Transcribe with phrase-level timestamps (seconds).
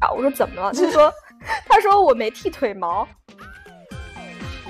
[0.00, 0.10] 啊！
[0.10, 0.72] 我说怎么了？
[0.72, 1.14] 他说
[1.68, 3.06] 他说我没剃腿毛。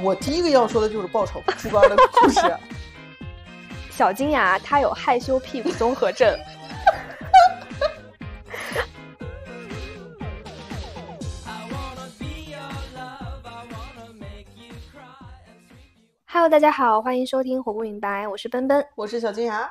[0.03, 2.41] 我第一个要说的就是爆炒猪肝的故事。
[3.91, 6.37] 小金牙他有害羞屁股综合症。
[16.33, 19.71] Hello，大家好，欢迎收听《活不明白》，我是奔奔，我是小金牙。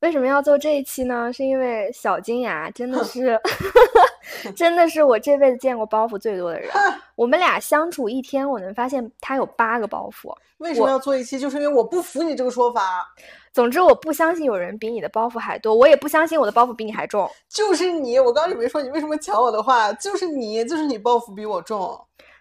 [0.00, 1.30] 为什么要做这一期呢？
[1.32, 3.38] 是因为小金牙真的是，
[4.54, 6.70] 真的是我这辈子见过包袱最多的人。
[7.14, 10.34] 我们俩相处一天，我能发现他有八个包袱。
[10.58, 11.38] 为什么要做一期？
[11.38, 13.06] 就是因为我不服你这个说法。
[13.52, 17.28] 总之，我不相信有人比你的包袱还多，我也不相信我的包袱比你还重。
[17.48, 21.98] 就是你，我刚准备说你为什么抢我的话，就是你，就是你包袱比我重。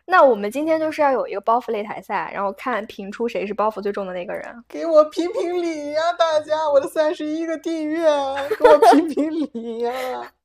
[0.09, 4.63] 那我们今天就是要有一个包袱擂台赛，然后看评出谁是包袱最重的那个人。
[4.65, 6.55] 给我评评理呀，大家！
[6.71, 8.05] 我的三十一个订阅，
[8.57, 9.91] 给我评评理呀！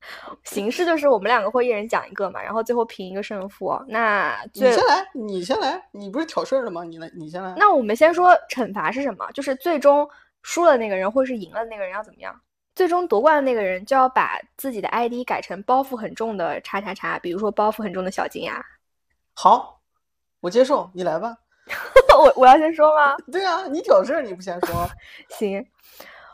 [0.43, 3.73] 形式就是我们两个会一人讲一个嘛，然后最后评一个胜负。
[3.87, 6.83] 那你先来，你先来，你不是挑事儿的吗？
[6.83, 7.55] 你来，你先来。
[7.57, 9.30] 那我们先说惩罚是什么？
[9.33, 10.07] 就是最终
[10.43, 12.35] 输了那个人，或是赢了那个人要怎么样？
[12.74, 18.60] 最终夺冠的那个人就要把自己的 ID 改成包袱很重的叉叉叉，比如说包袱很重的小金牙。
[19.35, 19.80] 好，
[20.41, 21.37] 我接受，你来吧。
[22.19, 23.16] 我我要先说吗？
[23.30, 24.89] 对啊，你挑事儿你不先说？
[25.30, 25.65] 行，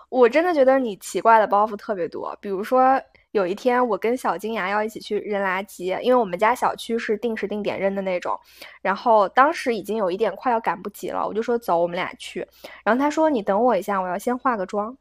[0.09, 2.37] 我真的觉得你奇怪的包袱特别多。
[2.41, 8.39] 比如说有一天我跟小金牙要一起去扔垃圾，因为我们家小区是定时定点扔的那种。
[8.83, 12.47] 然后当时已经有一点快要赶不及了，我就说走，我们俩去。
[12.85, 14.97] 然后他说你等我一下，我要先化个妆。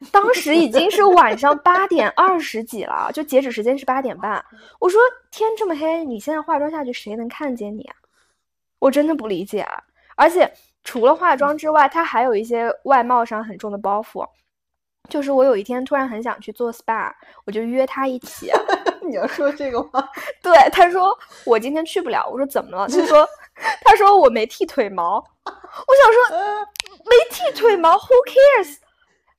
[0.10, 4.42] 当时已经是晚上八点二十几了，就截止时间是八点半。
[4.78, 7.96] 我说天这么黑，你现在化妆下去，谁能看见你啊？
[8.78, 9.60] 我真的不理解。
[9.60, 9.82] 啊
[10.16, 10.52] 而且
[10.84, 14.26] 除了化妆之外，他还有一些外貌上很重的包袱。
[15.08, 17.10] 就是我有一天突然很想去做 SPA，
[17.46, 18.52] 我就约他一起。
[19.00, 20.08] 你要说这个吗？
[20.42, 22.28] 对，他说我今天去不了。
[22.30, 22.86] 我说怎么了？
[22.86, 23.26] 他说
[23.82, 25.16] 他说我没剃腿毛。
[25.44, 25.52] 我
[26.02, 26.68] 想说
[27.06, 28.76] 没剃腿毛，Who cares？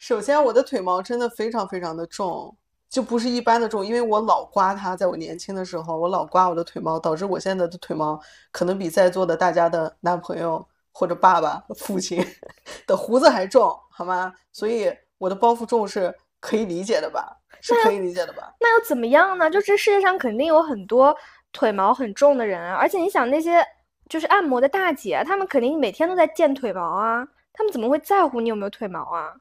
[0.01, 2.57] 首先，我的腿毛真的非常非常的重，
[2.89, 4.95] 就不是一般的重，因为我老刮它。
[4.95, 8.19] 在我年轻的时候，我老刮我的腿毛，导致我现在的腿毛
[8.51, 12.19] 可能比在座的大家的男朋友或者爸爸、父亲
[12.87, 14.33] 的胡子还重，好吗？
[14.51, 17.37] 所以我的包袱重是可以理解的吧？
[17.61, 18.51] 是可以理解的吧？
[18.59, 19.51] 那又怎么样呢？
[19.51, 21.15] 就这世界上肯定有很多
[21.53, 22.73] 腿毛很重的人啊！
[22.75, 23.63] 而且你想，那些
[24.09, 27.23] 就是按摩的大姐，她们肯定每天都在见腿毛啊，
[27.53, 29.31] 她们怎么会在乎你有没有腿毛啊？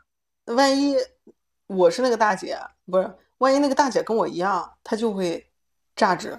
[0.55, 0.97] 万一
[1.67, 3.11] 我是那个大姐，不是？
[3.39, 5.51] 万一那个大姐跟我一样，她就会
[5.97, 6.39] 榨汁，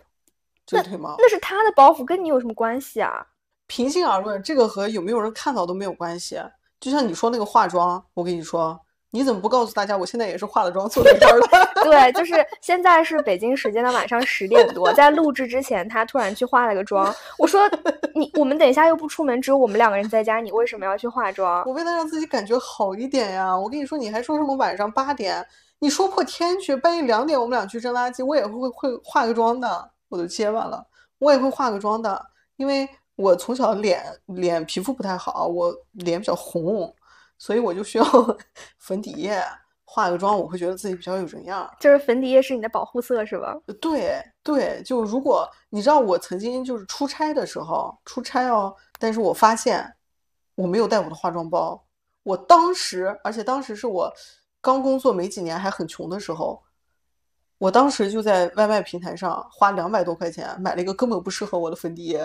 [0.66, 1.16] 就腿毛。
[1.18, 3.26] 那是她的包袱，跟你有什么关系啊？
[3.68, 6.42] 平心而论，这个和有没有人看到都没有关系。
[6.80, 8.80] 就像你说那个化妆，我跟你说。
[9.14, 11.48] 你怎么不告诉大家，我现在也是化了妆坐在这儿了？
[11.84, 17.14] 对，就是现在是北京时间的晚上十点多，在录制之前，他突然去化了个妆。
[17.38, 17.70] 我说
[18.16, 21.62] 你，我们等一下又不出门，只有我们两个人在家，你为什么要去化妆？
[21.66, 23.56] 我为了让自己感觉好一点呀。
[23.58, 25.46] 我跟你说，你还说什么晚上八点？
[25.80, 29.92] 你说破天去，半夜两点我们俩去扔垃圾，我也会会化个妆的。
[30.08, 30.86] 我都结巴了，
[31.20, 36.94] 我也会化个妆的，因为我从小脸脸皮肤不太好，我脸比较红。
[37.42, 38.06] 所以我就需要
[38.78, 39.44] 粉底液，
[39.84, 41.68] 化个妆，我会觉得自己比较有人样。
[41.80, 43.60] 就是粉底液是你的保护色，是吧？
[43.82, 49.92] 对对，就如果你知道我曾经就是出差的时候出差哦，但是我发现
[50.54, 51.84] 我没有带我的化妆包。
[52.22, 54.14] 我当时，而且当时是我
[54.62, 56.62] 刚工作没几年，还很穷的时候，
[57.58, 62.24] 我当时就在外卖平台上花两百多块钱买了一个根本不适合我的粉底液。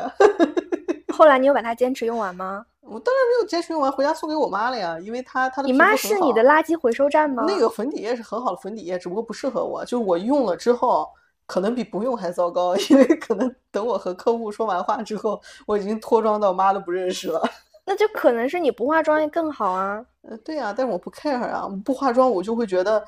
[1.08, 2.66] 后来你有把它坚持用完吗？
[2.88, 7.44] 我当然没有坚持用完，回家送给我妈了呀，因为她她的你妈是你的垃圾回收站吗？
[7.46, 11.08] 那个粉底液是很好的粉底液，只不过不适合我，就是我用了之后，
[11.46, 17.42] 可能比不用还糟糕， 因为可能等我和客户说完话之后，我已经脱妆到妈都不认识了。
[17.84, 20.04] 那就可能是你不化妆更好啊。
[20.22, 23.04] 呃，对呀，但是我不 care 啊，不化妆我就会觉得，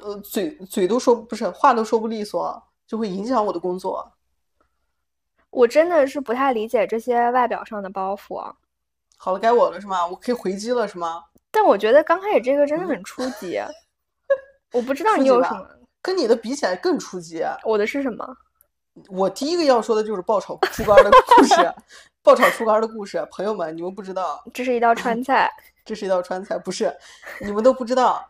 [0.00, 4.12] 呃，嘴嘴都说不是话都说不利索，就会影响我的工作。
[5.50, 8.42] 我真的是不太理解这些外表上的包袱。
[9.24, 10.04] 好了，该我了是吗？
[10.04, 11.22] 我可以回击了是吗？
[11.52, 13.56] 但我觉得刚开始这个真的很初级，
[14.74, 15.64] 我不知道你有什么
[16.02, 17.40] 跟你的比起来更初级。
[17.62, 18.26] 我的是什么？
[19.10, 21.54] 我第一个要说的就是爆炒猪肝的故事，
[22.20, 25.48] 爆炒猪肝的故事，朋友们，你们不知道，这是一道川菜，
[25.84, 26.92] 这是一道川菜，不是
[27.40, 28.28] 你们都不知道。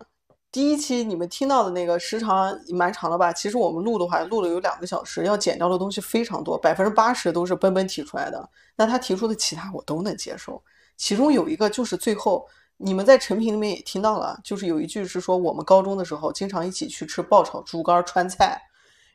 [0.51, 3.33] 第一期你们听到的那个时长蛮长了吧？
[3.33, 8.47] 其实我们录的话，录了有两个小时，要剪掉的东西非常多，百分之八十都是奔奔提出来的。
[8.77, 10.63] 那他提出的其他我都能接受，
[10.97, 12.47] 其中有一个就是最后
[12.77, 18.61] 你们在成品里面也听到了，就是有一句是说我们高中的时候经常一起去吃爆炒猪肝川菜。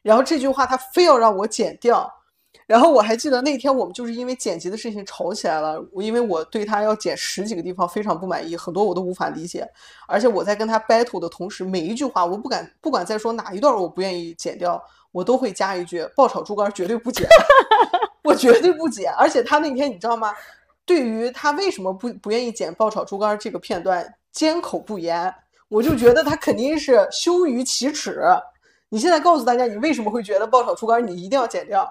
[0.03, 2.13] 然后这句话他非要让我剪掉。
[2.65, 9.65] 然后我还记得那天我们就是因为剪辑的事情吵起来了，因为我对他要剪十几个地方非常不满意，很多我都无法理解。
[10.07, 14.81] 而且我在跟他 battle 的同时，每一句话我不敢，不管在说哪一段我不愿意剪掉，
[15.11, 17.27] 我都会加一句“爆炒猪肝绝对不剪”，
[18.23, 19.13] 我绝对不剪。
[19.13, 20.33] 而且他那天你知道吗？
[20.87, 25.31] 对于他为什么不不愿意剪爆炒猪肝这个片段，缄口不言，
[25.67, 28.21] 我就觉得他肯定是羞于启齿。
[28.87, 31.85] 你现在告诉大家，你为什么会觉得爆炒猪肝你一定要剪掉？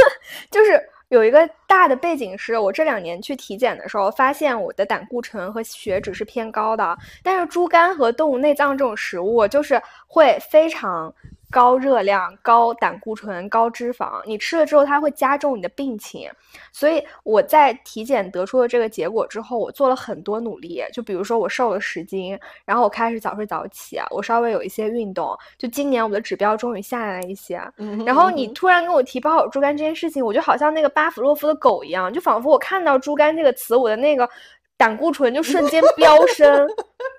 [0.50, 11.14] 就是有一个大的背景是，我这两年去体检的时候，发现我的胆固醇和血脂是偏高的，但是猪肝和动物内脏这种食物就是会非常。
[11.50, 16.30] 高热量、高胆固醇、高脂肪，你吃了之后它会加重你的病情。
[16.72, 20.82] 所以我在体检得出了这个结果之后，我做了很多努力。
[20.92, 25.36] 就比如说我瘦了十斤，然后我开始早睡早起，我稍微有一些运动。
[25.56, 27.60] 就今年我的指标终于下来了一些。
[28.04, 34.28] 然后你突然跟我提爆炒猪肝这件事情，我就好像那个巴甫洛夫的狗一样，就仿佛我看到猪肝这个词，我的那个
[34.76, 36.68] 胆固醇就瞬间飙升。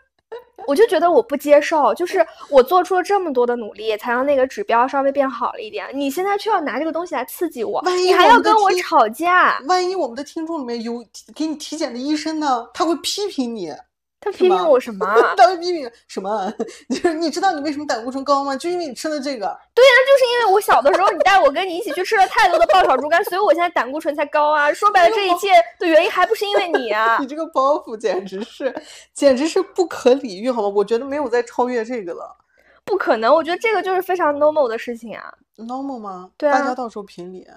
[0.68, 5.88] 我就觉得我不接受，就是我做出了这么多的努力，才让那个指标稍微变好了一点。
[5.94, 9.60] 你现在却要拿这个东西来刺激我，你还要跟我吵架。
[9.68, 11.04] 万一我们的听众里面有
[11.34, 12.68] 给你体检的医生呢？
[12.74, 13.74] 他会批评你。
[14.21, 15.06] 他批评我什么？
[15.38, 16.51] 他会批评什么？
[16.89, 18.56] 就是你知道你为什么胆固醇高吗？
[18.57, 19.45] 就因为你吃了这个。
[19.74, 24.71] 对呀，就是因为我小的时候你带我跟你一起去吃了太多的爆炒猪肝，所以我现在胆固醇才高啊。
[24.74, 25.50] 说白了，这一切
[25.80, 27.18] 的原因还不是因为你啊！
[27.21, 28.74] 你这个包袱简直是，
[29.13, 30.68] 简直是不可理喻，好吗？
[30.68, 32.36] 我觉得没有再超越这个了。
[32.83, 35.33] 不可能，我觉得这个就是非常 normal 的事情啊。
[35.57, 36.30] normal 吗？
[36.38, 36.60] 对啊。
[36.60, 37.48] 大家到时候评理，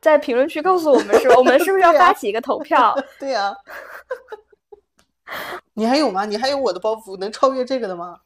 [0.00, 2.96] 在评论区告诉我们是，我们是不是要发起一个投票？
[3.20, 3.54] 对呀。
[5.74, 6.24] 你还有吗？
[6.24, 8.18] 你还有我的包袱能超越这个的吗？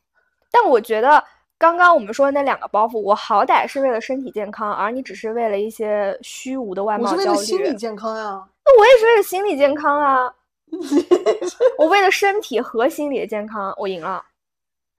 [0.50, 1.22] 但我觉得
[1.58, 7.16] 刚刚我们说的那两个包袱，我好歹是为了身体健康，而你只是为了一些虚无的外貌焦虑。
[7.16, 8.43] 我是为了心理健康呀。
[8.64, 10.34] 那我也是为了心理健康啊。
[11.78, 14.25] 我为了身体和心理的健康，我赢了。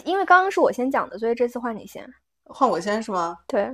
[0.04, 2.08] 因为刚刚是我先讲的，所以这次换你先。
[2.46, 3.38] 换我先是吗？
[3.48, 3.72] 对。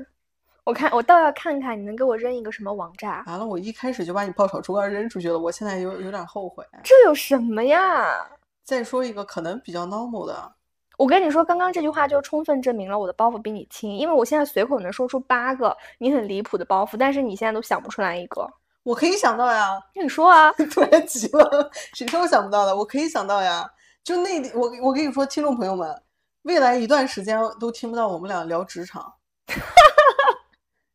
[0.70, 3.24] 我看我倒要看看你能给我扔一个什么王炸。
[3.26, 6.64] 完了，我一开始就把你爆炒猪肝扔出去了，我现在有有点后悔。
[6.84, 8.24] 这有什么呀？
[8.64, 10.54] 再说一个可能比较 normal 的。
[10.96, 18.48] 我跟你说，刚刚这句话就充分证明了我的包袱比你轻，因为我现在随口能说出八个你很离谱的包袱，但是你现在都想不出来一个。
[18.84, 22.76] 我可以想到呀，你说啊， 突然急了，谁说我想不到的？
[22.76, 23.68] 我可以想到呀，
[24.04, 26.00] 就那我我跟你说，听众朋友们，
[26.44, 29.16] 未来一段时间都听不到我们俩聊职场。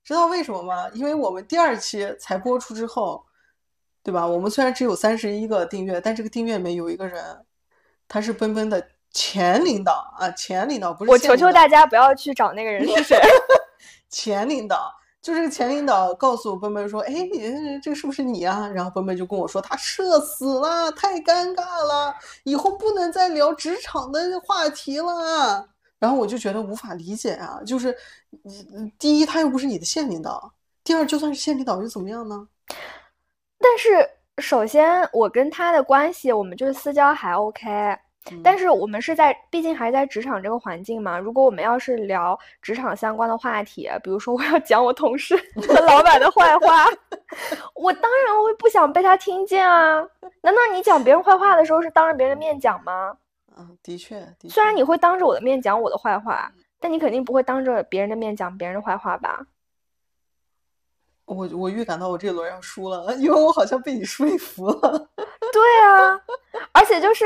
[0.05, 0.89] 知道为什么吗？
[0.93, 3.25] 因为我们第二期才播出之后，
[4.03, 4.27] 对吧？
[4.27, 7.45] 我们虽然只有三十一个订阅，但这个订阅里面有一个人，
[8.07, 11.11] 他是奔奔的前领导啊，前领导不是。
[11.11, 13.19] 我求求大家不要去找那个人是谁。
[14.11, 14.93] 前领导
[15.23, 17.15] 就是前领导告诉奔奔说：“哎，
[17.83, 22.15] 这个是不是你啊？”然后奔奔就跟我说：“他社死了，太尴尬了，
[22.45, 25.67] 以后不能再聊职场的话题了。”
[25.99, 28.24] 然后我就觉得无法理解啊，就是你
[28.99, 30.53] 第一他又不是你的县领导，
[30.83, 32.49] 第二就算是县领导又怎么样呢？
[33.59, 34.09] 但是
[34.43, 37.97] 首先我跟他的关系，我们就是私交还 OK，
[38.43, 41.19] 但是我们是在毕竟还是在职场这个环境嘛。
[41.19, 45.37] 如果我们要是聊职场相关的话题，比如说我要讲我同事
[45.69, 46.87] 和老板的坏话，
[47.75, 50.07] 我当然会不想被他听见啊。
[50.43, 53.17] 难道你讲别人坏话的时候是当着别人的面讲吗？
[53.57, 56.53] 嗯，的确，虽然你会当着我的面讲我的坏话，
[56.85, 59.47] 但你肯定不会当着别人的面讲别人的坏话吧？
[61.25, 65.09] 我我预感到我这轮要输了，因为我好像被你说服了。
[65.51, 66.21] 对啊，
[66.73, 67.25] 而且就是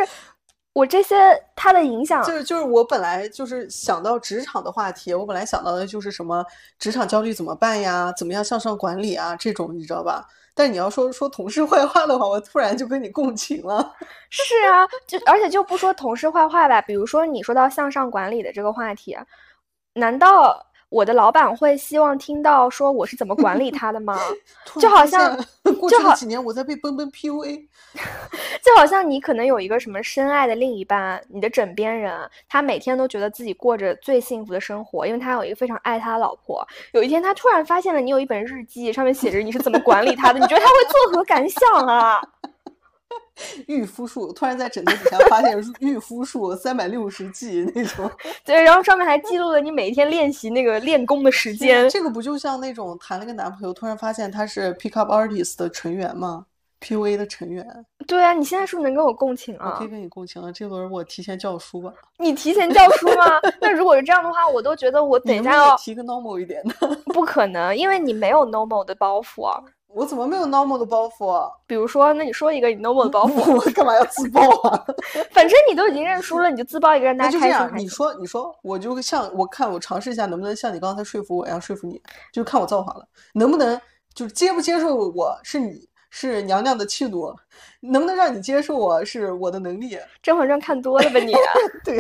[0.73, 1.17] 我这些
[1.57, 6.47] 他的影响，就是就是我本来就是想到职场的话题，我本来想到的就是什么
[6.79, 10.25] 职场焦虑怎么办呀，怎么样向上管理啊这种，你知道吧？
[10.55, 13.95] 但你要说说同事坏话的话，我突然就跟你共情了。
[14.31, 19.17] 是啊，就而且就不说同事坏话吧，比如说你说到向上管理的这个话题，
[19.99, 20.65] 难道？
[20.91, 24.19] 我的老板会希望听到说我是怎么管理他的吗？
[24.81, 25.37] 就好像
[25.79, 27.63] 过去几年我在被奔奔 PUA，
[28.65, 36.67] 就好像你可能有一个什么深爱的另一半，你的枕边人，他每天都觉得自己过着最幸福的生活，因为他有一个非常爱他的老婆。
[36.93, 42.19] 有一天他突然发现了你有一本日记，上面写着你是怎么管理他的，你觉得他会作何感想啊？
[43.67, 48.11] 御夫术突然在枕头底下发现御夫术三百六十计那种，
[48.45, 51.89] 对，然后上面还记录了你每天练习那个练功的时间。
[51.89, 56.47] 这个不就像那种谈了个男朋友，突然发现他是 Pick Up Artist 的成员吗
[56.81, 57.67] ？PUA 的成员。
[58.07, 59.89] 对啊，你现在是不是能跟我共情啊我可以？
[59.89, 61.93] 跟你共情了，这轮我提前教书吧。
[62.19, 63.41] 你提前教书吗？
[63.61, 66.89] 那如果是这样的话，我都觉得我等一下要提个 normal 一点的？
[67.13, 69.63] 不可能，因为你没有 normal 的包袱啊。
[69.89, 71.51] 我怎么没有 normal 的包袱啊？
[71.67, 74.85] 比如说，那你说一个你 normal 的包袱， 我干嘛要自爆啊？
[75.33, 77.79] 反正你都已经认输了，你就自爆一个让大家开心开心。
[77.79, 82.01] 你说，你说，我就像我看我尝试一下，能不能像你刚才说服我一样说服你，
[82.33, 83.81] 就看我造化了，能不能
[84.15, 87.35] 就是接不接受我是你是娘娘的气度，
[87.81, 89.97] 能不能让你接受我是我的能力？
[90.23, 91.33] 《甄嬛传》看多了吧你？
[91.85, 91.99] 对，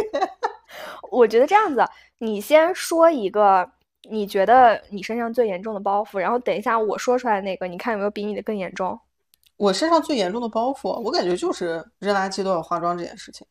[1.10, 1.82] 我觉得这样子，
[2.18, 3.68] 你先说一个
[4.10, 8.98] 你觉得你身上最严重的包袱，然后等一下我说出来那个，你看有没有比你的更严重？
[9.56, 13.46] 我身上最严重的包袱，我感觉就是扔垃圾都要化妆这件事情。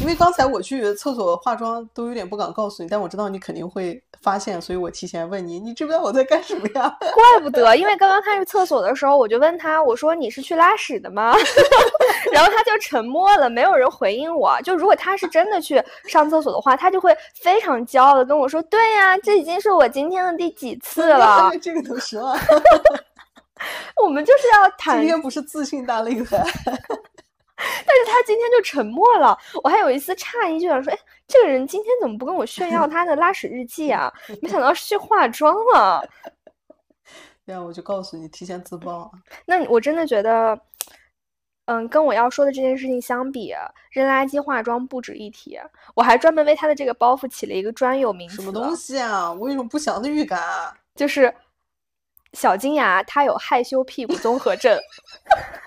[0.00, 6.88] 因为刚才我去厕所化妆都有点不敢告诉你，但我知道你肯定会发现，所以我提前问你，你知不知道我在干什么呀？
[7.14, 11.34] 怪不得，因为刚刚他去厕所的时候，我就问他，我说你是去拉屎的吗？
[12.32, 14.60] 然后他就沉默了，没有人回应我。
[14.62, 21.50] 就如果他是真的去上厕所的话，他就会非常骄傲的跟我说，对呀、这已经是我今天的第几次了。
[21.62, 22.38] 这个都行啊，
[24.02, 26.44] 我们就是要谈今天不是自信大厉害。
[27.56, 34.12] 但是他今天就沉默了，我还有一丝诧异，就想说，哎，这个人今天怎么不跟我炫耀他的拉屎日记啊？
[34.42, 36.06] 没想到是去化妆了。
[37.46, 39.10] 这样我就告诉你，提前自爆啊。
[39.46, 40.58] 那我真的觉得，
[41.66, 43.54] 嗯，跟我要说的这件事情相比，
[43.90, 45.58] 扔垃圾、化妆不值一提。
[45.94, 49.32] 我还专门为他的这个包袱起了一个专有名词，什么东西啊？
[49.32, 50.76] 我有种不祥的预感啊。
[50.94, 51.32] 就是
[52.32, 54.76] 小金牙他有害羞屁股综合症。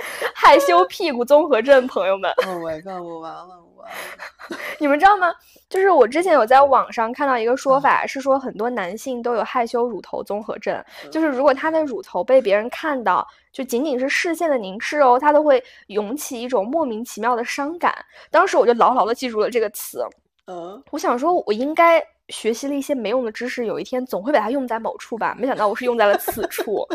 [0.34, 2.30] 害羞屁股综合症，朋友们。
[2.46, 3.02] Oh my god！
[3.02, 4.58] 我完了，我完了。
[4.78, 5.32] 你们知道吗？
[5.68, 17.94] 就是我之前有在网上看到一个说法，是说很多男性都有害羞乳头综合症，就是如果他的乳头被别人看到，就仅仅是视线的凝视哦，他都会涌起一种莫名其妙的伤感。
[18.30, 20.02] 当时我就牢牢的记住了这个词，
[20.46, 25.34] 嗯，我想说，我应该学习了一些没用的知识，有一天总会把它用在某处吧。
[25.38, 26.86] 没想到我是用在了此处，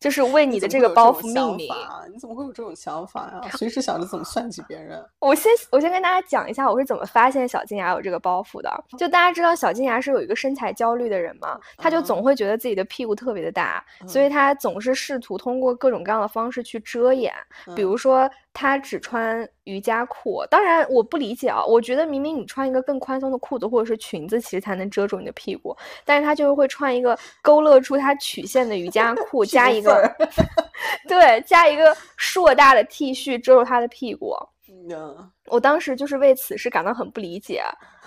[0.00, 1.68] 就是为你的这个包袱命名。
[2.12, 3.50] 你怎么会有这种想法呀？
[3.56, 5.04] 随时想着怎么算计别人。
[5.18, 8.84] 我先我先跟大家讲一下我是怎么发现小金牙有这个包袱的。
[8.96, 17.32] 就大家知道小金牙是有一个身材焦虑的人嘛，他就总会觉得自己的屁股特别的大，所以他总是试图通过各种各样的方式去遮掩，
[17.74, 20.44] 比如说他只穿瑜伽裤。
[20.50, 30.12] 当然我不理解啊，我觉得明明你穿一个更宽松的裤子或者是裙子，其实才能遮住你的屁股，但是他就是会穿一个勾勒出他曲线的瑜伽裤， 加一个
[31.06, 34.34] 对，加一个硕大的 T 恤遮住他的屁股。
[34.70, 37.62] 嗯，我当时就是为此事感到很不理解。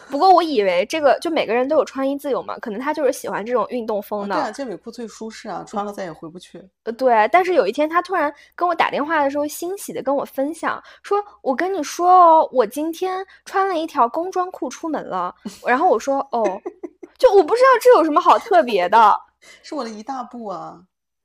[0.09, 4.35] 不过我以为这个就每个人都有穿衣自由嘛，可能他就是喜欢这种运动风的。
[4.35, 6.61] 对啊，健美裤最舒适啊，穿了再也回不去。
[6.83, 7.27] 呃，对。
[7.31, 15.33] 但是有一天他突然跟我打电话的时候，欣喜的跟我分享说：“我跟你说哦，我今天穿了一条工装裤出门了。
[15.65, 16.43] ”然后我说：“哦，
[17.17, 19.19] 就我不知道这有什么好特别的。
[19.63, 20.79] ”是我的一大步啊！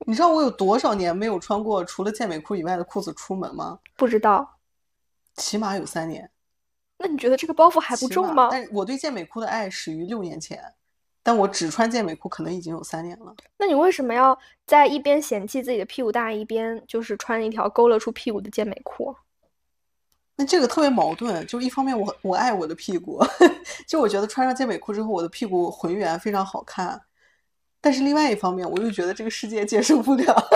[0.07, 3.79] 你知道我有多少年没有穿过除了健美裤以外的裤子出门吗？
[3.97, 4.49] 不知道。
[5.37, 6.31] 起码有三年。
[6.99, 8.49] 那你觉得这个包袱还不重吗？
[8.51, 10.63] 但我对健美裤的爱始于六年前，
[11.23, 13.35] 但我只穿健美裤可能已经有三年了。
[13.59, 19.15] 那你为什么要在一边嫌弃自己的屁股大，一边就是穿一条勾勒出屁股的健美裤？
[20.37, 23.23] 那这个特别矛盾，就一方面我我爱我的屁股，
[23.89, 27.01] 就我觉得穿上健美裤之后，我的屁股浑圆非常好看，
[27.81, 30.49] 但是另外一方面，我又觉得这个世界 接受不了。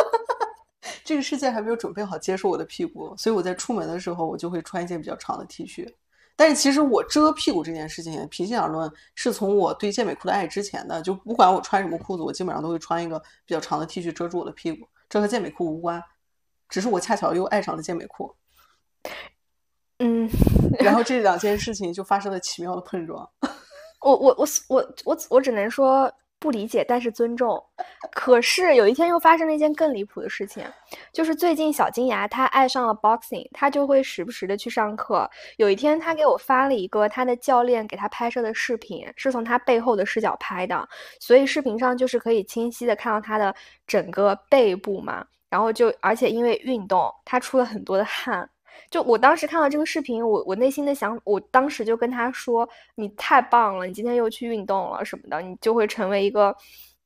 [1.04, 5.92] 这个世界还没有准备好接受我的屁股，所以我在出门的时候，我就会穿一件比较长的 T 恤。
[6.36, 11.02] 但是其实我遮屁股这件事情，平心而论，是从我对健美裤的爱之前的。
[11.02, 14.86] 就不管我穿什么裤子，我基本上都会穿一个比较长的 T 恤遮住我的屁股。
[15.08, 16.02] 这和健美裤无关，
[16.68, 18.34] 只是我恰巧又爱上了健美裤。
[19.98, 20.28] 嗯，
[20.78, 23.28] 然后这两件事情就发生了奇妙的碰撞。
[24.00, 26.10] 我我我我我我只能说。
[26.40, 27.62] 不理解，但是尊重。
[28.10, 30.64] 可是有一天又发生了一件更离谱的事情，
[31.12, 35.30] 就是最近小金牙他爱上了 boxing，他就会时不时的去上课。
[35.58, 40.88] 有一天他给我发了一个他的教练给他拍摄的视频，是从他背后的视角拍的，
[41.20, 43.54] 所以视频上就是可以清晰的看到他的
[43.86, 45.24] 整个背部嘛。
[45.50, 48.48] 然后就而且因为运动，他出了很多的汗。
[48.90, 56.54] 就我当时看到这个视频，我我内心的想法，我当时就跟他说：“你太棒了，你今天又去运动了什么的，你就会成为一个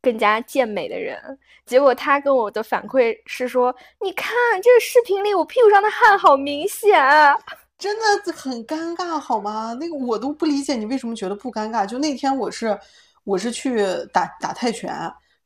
[0.00, 1.18] 更加健美的人。”
[1.66, 7.00] 结果他跟我的反馈是说：“你看这个视频里，我屁股上的汗好明显，
[7.78, 9.76] 真的很尴尬，好吗？
[9.80, 11.87] 那个我都不理解你为什么觉得不尴尬。
[11.87, 12.78] 就那天我是
[13.25, 14.94] 我是去打打泰拳，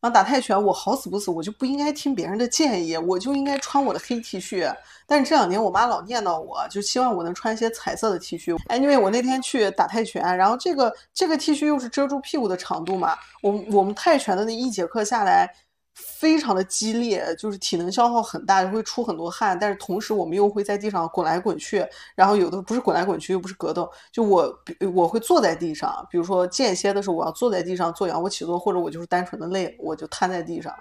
[0.00, 4.72] 然后打泰拳，我好死不死，我就不应该听别人的建议，我就应该穿我的黑 T 恤。
[5.06, 8.56] 但是这两年我妈老念叨我，就希望我能穿一些彩色的 T 恤。
[8.68, 15.52] 哎，因为我那天去打泰拳，然后这个这个 T 恤又是遮住屁股的长度嘛，我我们泰拳的那一节课下来。
[15.98, 19.58] 非常的激烈，就是体能消耗很大，会出很多汗。
[19.58, 21.84] 但是同时，我们又会在地上滚来滚去。
[22.14, 24.52] 然后有的不是滚来滚去，又不是格斗，就我
[24.94, 26.06] 我会坐在地上。
[26.10, 30.74] 比如说间歇的时候，我要坐在地上做仰卧起坐，或者我就是单纯的累，我就瘫在地上。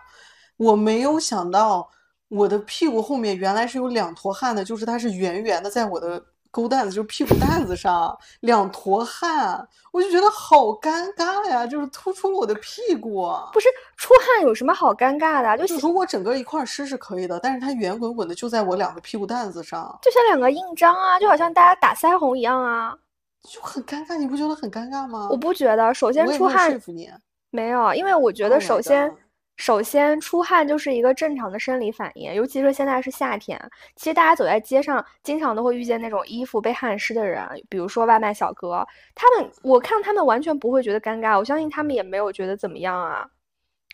[0.57, 1.89] 我没有想到
[2.29, 6.23] 我的屁股后面原来是有两坨汗的，就是它是圆圆的，在我的。
[6.57, 13.31] 勾蛋子就是屁股蛋子上两坨汗，我就觉得好尴尬呀，就是突出了我的屁股。
[13.53, 15.67] 不是出汗有什么好尴尬的？
[15.67, 22.97] 就如果整个一块湿是可以的，但是它圆滚滚的就在我两个屁股蛋子上，就像两个印章啊，就好像大家打腮红一样啊，
[23.47, 24.17] 就很尴尬。
[24.17, 25.27] 你不觉得很尴尬吗？
[25.29, 25.93] 我不觉得。
[25.93, 27.07] 首先出汗，说服你
[27.51, 29.15] 没有，因为我觉得首先。
[29.57, 33.59] 首先，出汗就是一个正常的生理反应，尤其是现在是夏天。
[33.95, 38.85] 其实大家走在街上，经常都会遇见那种衣服被汗湿的人，比如说外卖小哥，
[39.15, 43.27] 他们我看他们完全不会觉得尴尬，我相信他们也没有觉得怎么样啊。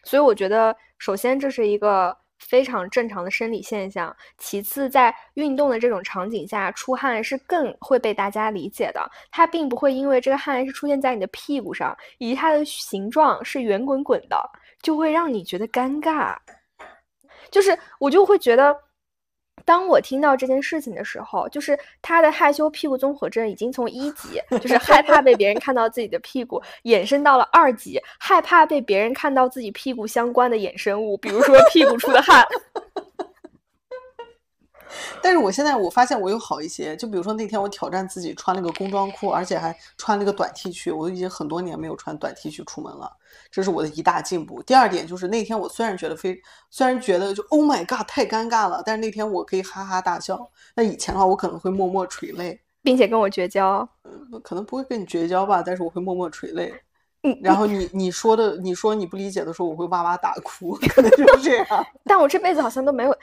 [0.04, 4.14] 所以我觉得，首先这是一个非常正常的生理现象。
[4.38, 9.10] 其次，在运动的这种场景下，出汗是更会被大家理解的。
[9.32, 14.38] 它并不会因为这个汗是出现在你的屁股上，以及它的形状是圆滚滚的。
[14.84, 16.36] 就会让你觉得尴尬，
[17.50, 18.76] 就是我就会觉得，
[19.64, 32.46] 当我听到这件事情的时候，就是他的害羞屁股综合症已经从一级，就是害怕被别人看到自己的屁股，衍生到了二级，害怕被别人看到自己屁股相关的衍生物，比如说屁股出的汗。
[35.22, 43.12] 但是我现在我发现我又好一些，就比如说那天我挑战自己穿了个工装裤，而且还穿了个短 T 恤，我已经很多年没有穿短 T 恤出门了，
[43.52, 44.62] 这是我的一大进步。
[44.64, 50.50] 第二点就是那天我虽然觉得非，虽然觉得就 Oh my God 太尴尬了，但是那天我可以哈哈大笑。
[50.76, 53.88] 那以前的话我可能会默默垂泪，并且跟我绝交。
[54.04, 56.74] 嗯，可能不会跟你绝交吧，但是我会默默垂泪。
[57.26, 61.68] 嗯，然后你你说的你说你不理解的时候，我会哇哇大哭， 可能就是这样。
[62.04, 63.18] 但我这辈子好像都没有。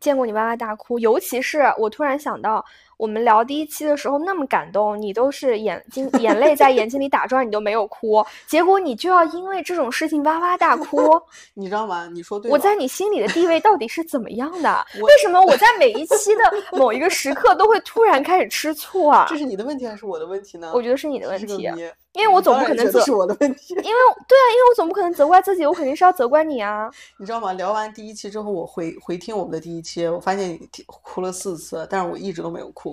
[0.00, 2.64] 见过你哇哇大哭，尤其是我突然想到，
[2.96, 11.20] 我们聊第一期的时候那么感动，你都是眼睛眼泪在眼睛里打转，你都没有哭，结果你就要因为这种事情哇哇大哭，
[11.54, 12.08] 你知道吗？
[12.12, 14.86] 你说对，我在你心里的地位到底是怎么样的？
[15.00, 19.26] 为什么我在每一期的某一个时刻都会突然开始吃醋啊？
[19.28, 20.70] 这是你的问题还是我的问题呢？
[20.74, 21.68] 我觉得是你的问题。
[22.14, 26.88] 因为我总不可能责是我的问题，因为对啊，因为我总不可能责怪自己，我肯定是要责怪你啊。
[27.18, 27.52] 你知道吗？
[27.54, 32.83] 聊完第一期之后，我回回听我们的第一期，我发现你哭了四次，但是我一直都没有哭。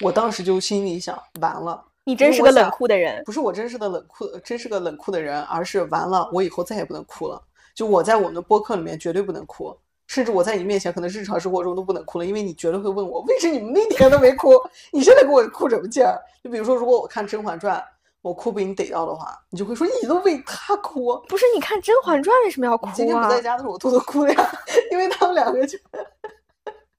[0.00, 3.22] 我当时就心里想，完了，你真是个冷酷的人。
[3.24, 7.40] 不是我真是个冷酷，真是个冷酷的人，而是完了，我以后再也不能哭了。
[7.74, 14.52] 就我在我们的播客里面绝对不能哭，甚至我在你面前可能日常生活中都不能哭了，因为你绝对会问我，为什么你们那天都没哭，
[14.92, 16.18] 你现在给我哭什么劲儿？
[16.42, 17.76] 就比如说，如果我看《甄嬛传》。
[18.20, 21.16] 我哭被你逮到的话，你就会说你都为他哭。
[21.28, 22.92] 不是，你看《甄嬛传》为什么要哭啊？
[22.92, 24.50] 今天不在家的时候，我偷偷哭了呀，
[24.90, 25.78] 因为他们两个就，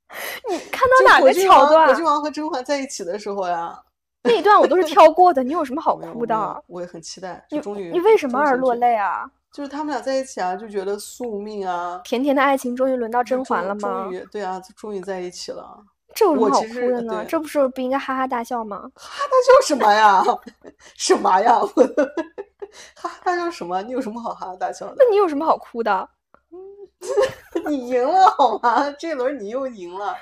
[0.50, 1.88] 你看到哪个桥段？
[1.88, 3.80] 果郡王和甄嬛在一起的时候呀，
[4.24, 5.44] 那一段我都是跳过的。
[5.44, 6.64] 你有什么好哭的？
[6.68, 7.46] 我也很期待。
[7.52, 9.30] 你终于，你为什么而落泪啊？
[9.52, 14.04] 就是他们俩在一起啊，就觉得宿命啊，甜甜的爱情终于轮到甄嬛了吗？
[14.04, 15.78] 终于，对啊，终于在一起了。
[16.14, 17.26] 这有什么好哭的呢？
[17.26, 18.78] 这不是不应该哈哈大笑吗？
[18.96, 20.24] 哈哈大笑什么呀？
[20.98, 21.60] 什么呀？
[22.96, 23.82] 哈哈大笑什么？
[23.84, 24.96] 你有什么好哈哈大笑的？
[24.98, 26.10] 那你有什么好哭的？
[27.70, 28.92] 你赢了好吗？
[29.00, 30.16] 这轮你又赢了。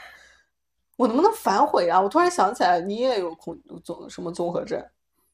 [0.97, 2.01] 我能不能反悔啊？
[2.01, 4.83] 我突然想起来，你也有恐综什么综合症？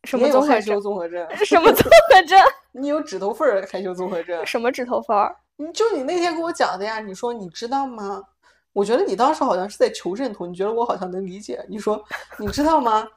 [0.03, 1.25] 什么综害羞综合症？
[1.45, 2.37] 什么综合症？
[2.73, 4.45] 你有指头缝儿害羞综合症？
[4.45, 5.35] 什么指头缝儿？
[5.55, 6.99] 你就你那天跟我讲的呀？
[6.99, 8.21] 你说你知道吗？
[8.73, 11.63] 我觉得你当时好像是在求认同，你觉得我好像能理解。
[11.69, 12.03] 你说，
[12.37, 13.07] 你知道吗？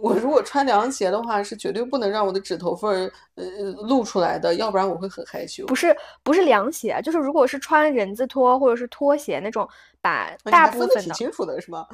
[0.00, 3.44] 我如果穿凉鞋的话，是绝对不能让我的指头缝儿呃
[3.88, 5.64] 露出来的，要不然我会很害羞。
[5.66, 9.68] 不是，不是凉鞋，就是如果是穿人字拖或者是拖鞋那种，
[10.00, 11.86] 把大部分的挺清楚的是吗？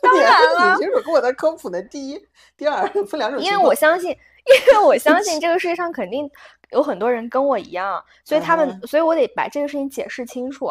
[0.00, 2.20] 当 然了，挺清楚，跟我在科普的第一、
[2.56, 3.40] 第二分两种。
[3.40, 6.30] 因为我相信，因为我相信这个世界上肯定。
[6.70, 10.70] 有很多人跟我一样，所以他们，所以我得把这个事情解释清楚。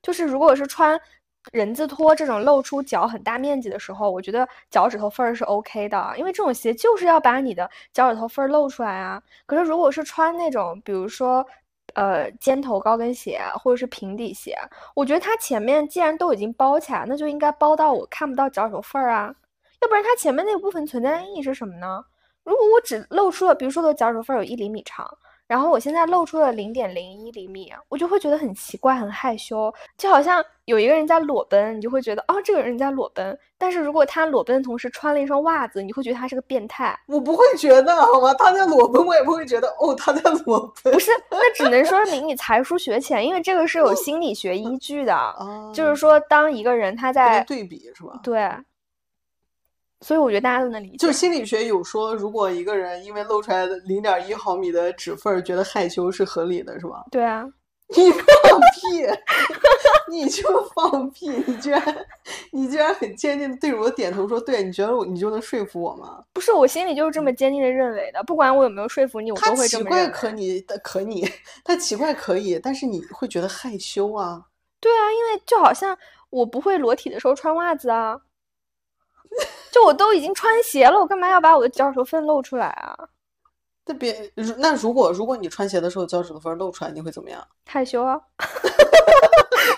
[0.00, 0.96] 就是如果是穿
[1.52, 9.22] 人字拖这种露出脚很大面积的时候，我觉得脚趾头缝儿是 OK 的，因为这种鞋就是要把你的脚趾头缝儿露出来啊。
[9.46, 11.44] 可是如果是穿那种，比如说，
[11.94, 14.56] 呃，尖头高跟鞋或者是平底鞋，
[14.94, 19.34] 我觉得它前面既然都已经包起来，那就应该包到我看不到脚趾头缝儿啊，
[19.80, 22.04] 要不然它前面那部分存在的意义是什么呢？
[22.44, 25.16] 如果我只露出了，比如说我的脚趾头缝儿有一厘米长。
[25.50, 33.36] 然后我现在露出了零点零一厘米，我就会觉得很奇怪，很害羞，就好像有一个人在裸奔，你就会觉得哦，这个人在裸奔。
[33.58, 36.96] 但是如果他裸奔的同时穿了一双袜子，你会觉得他是个变态。
[37.08, 38.32] 我不会觉得好吗？
[38.34, 40.92] 他在裸奔，我也不会觉得哦，他在裸奔。
[40.92, 45.34] 不是，那只能说明 你才疏学浅，因为这个是有心理学依据的，
[45.74, 48.20] 就是说当一个人他在对比是吧？
[48.22, 48.48] 对。
[50.00, 50.96] 所以我觉得大家都能理解。
[50.96, 57.04] 就是心理学有说，如果一个人因为露出来的零点一毫米的指缝觉得害羞是合理的，是吧？
[57.10, 57.46] 对啊。
[57.96, 59.04] 你放屁！
[60.08, 61.28] 你就放屁！
[61.44, 62.06] 你居然，
[62.52, 68.22] 你居然很坚定的对着我点头说：“对，你觉得我你就能说服我吗？”不是，我心里就是这么坚定的认为的。
[68.22, 70.06] 不管我有没有说服你，我都会这么认为。
[70.06, 71.28] 他奇怪可你的可你，
[71.64, 74.40] 他奇怪可以，但是你会觉得害羞啊。
[74.80, 75.98] 对啊，因为就好像
[76.30, 78.16] 我不会裸体的时候穿袜子啊。
[79.70, 82.96] 就我都已经穿鞋了，我干嘛要把我的脚趾头缝露出来啊？
[83.86, 87.46] 那别，那如果如果你穿鞋的时候脚趾头缝露出来，你会怎么样？
[87.66, 88.20] 害羞啊！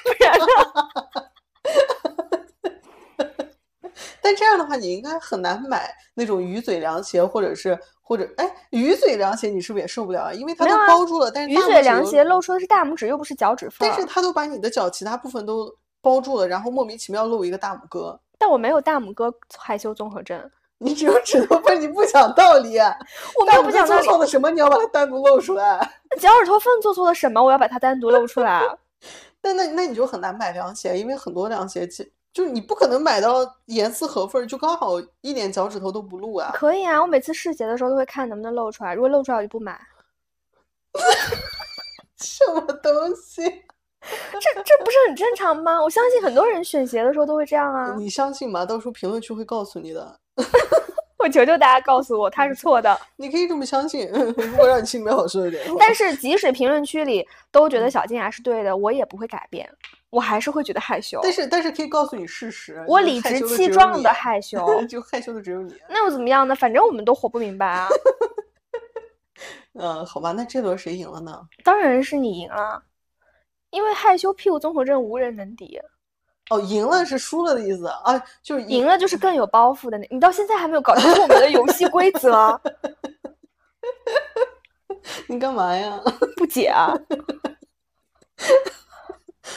[0.04, 0.46] 不然呢？
[4.20, 10.32] 但这样的话，你应该很难买那种鱼嘴凉鞋，或者是或者哎，鱼嘴凉鞋你是不是也受不了啊？
[10.32, 13.76] 因为它都包住了，但是鱼嘴凉鞋露出的是大拇指，又不是脚趾缝。
[13.80, 18.20] 但是它都把你的脚其他部分都包住了，然后莫名其妙露一个大拇哥。
[18.42, 22.76] 但我没有大拇哥害羞综合症， 你只有指头缝，你不讲道理。
[23.38, 24.02] 我没有不讲道理。
[24.02, 24.50] 做错了什么？
[24.50, 25.78] 你要把它单独露出来？
[26.18, 27.40] 脚趾头缝做错了什么？
[27.40, 28.60] 我要把它单独露出来？
[29.42, 36.50] 那那那你就很难买凉鞋，因为很多凉鞋就就你不可能买到严丝合缝，就刚好一点脚趾头都不露啊。
[36.52, 39.80] 可以啊，我每次试鞋的时候都会看能不能露出来，如果露出来我就不买。
[42.16, 43.62] 什么东西？
[44.32, 45.80] 这这不是很正常吗？
[45.80, 47.94] 我相信很多人选鞋的时候都会这样啊。
[47.96, 48.66] 你相信吗？
[48.66, 50.18] 到时候评论区会告诉你的。
[51.18, 53.00] 我求求大家告诉我他是错的。
[53.14, 55.64] 你可以这么相信， 如果让你心里面好受一点。
[55.78, 59.70] 但是即使评论区里都觉得小金牙是对的，我也不会改变，
[60.10, 61.20] 我还是会觉得害羞。
[61.22, 65.72] 但是但是可以告诉你事实，我理直气壮的害羞， 就害羞的只有你。
[65.88, 66.56] 那又怎么样呢？
[66.56, 67.88] 反正我们都活不明白啊。
[69.74, 71.40] 嗯，好吧，那这轮谁赢了呢？
[71.62, 72.82] 当然是你赢了。
[73.72, 75.80] 因为害羞屁股综合症无人能敌。
[76.50, 80.06] 哦，赢了是输了的意思啊，就是赢了就是更有包袱的那。
[80.10, 82.60] 你到现在还没有搞清楚我们的游戏规则？
[85.26, 86.00] 你干嘛呀？
[86.36, 86.94] 不解啊！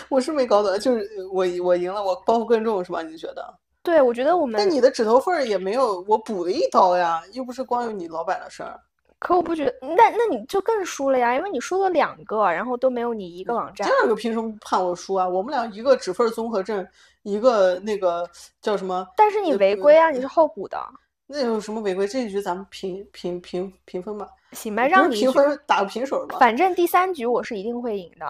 [0.09, 3.01] 我是没搞懂，就是我我赢了，我包袱更重是吧？
[3.01, 3.53] 你觉得？
[3.83, 4.59] 对，我觉得我们。
[4.59, 8.79] 那你的指头缝也没有我补了一刀呀，又不是光有你老板的事儿。
[9.25, 13.87] 可我不觉得，那那你就更输了呀，因为你输了两个，然后都没有你一个网站。
[13.87, 15.27] 第二个凭什么判我输啊？
[15.27, 16.87] 我们俩一个指缝综合症，
[17.23, 18.29] 一个那个
[18.61, 19.07] 叫什么？
[19.17, 20.77] 但是你违规啊，你是后补的。
[21.27, 22.07] 那有什么违规？
[22.07, 24.27] 这一局咱们平平平平分吧。
[24.51, 26.37] 行吧，让你平分打个平手吧。
[26.39, 28.25] 反正第三局我是一定会赢的，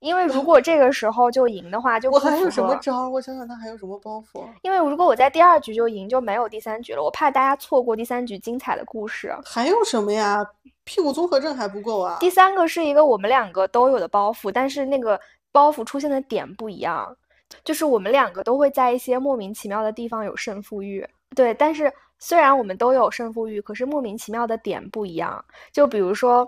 [0.00, 3.08] 因为如果这个时候就赢的话，就我还有什么招？
[3.08, 4.44] 我想想，他还有什么包袱？
[4.62, 7.02] 因为如果我在第二局就赢，就没有第三局了。
[7.02, 9.32] 我怕大家错过第三局精彩的故事。
[9.44, 10.44] 还有什么呀？
[10.82, 12.16] 屁股综合症还不够啊！
[12.18, 15.20] 第三个是一个我们两个都有的包袱，但是那个
[15.52, 17.16] 包袱出现的点不一样，
[17.62, 21.06] 就是我们两个都会在一些莫名其妙的地方有胜负欲。
[21.36, 21.92] 对，但是。
[22.20, 25.42] 虽然我们都有胜负欲，可是莫名其妙的点不一样。
[25.72, 26.46] 就比如说，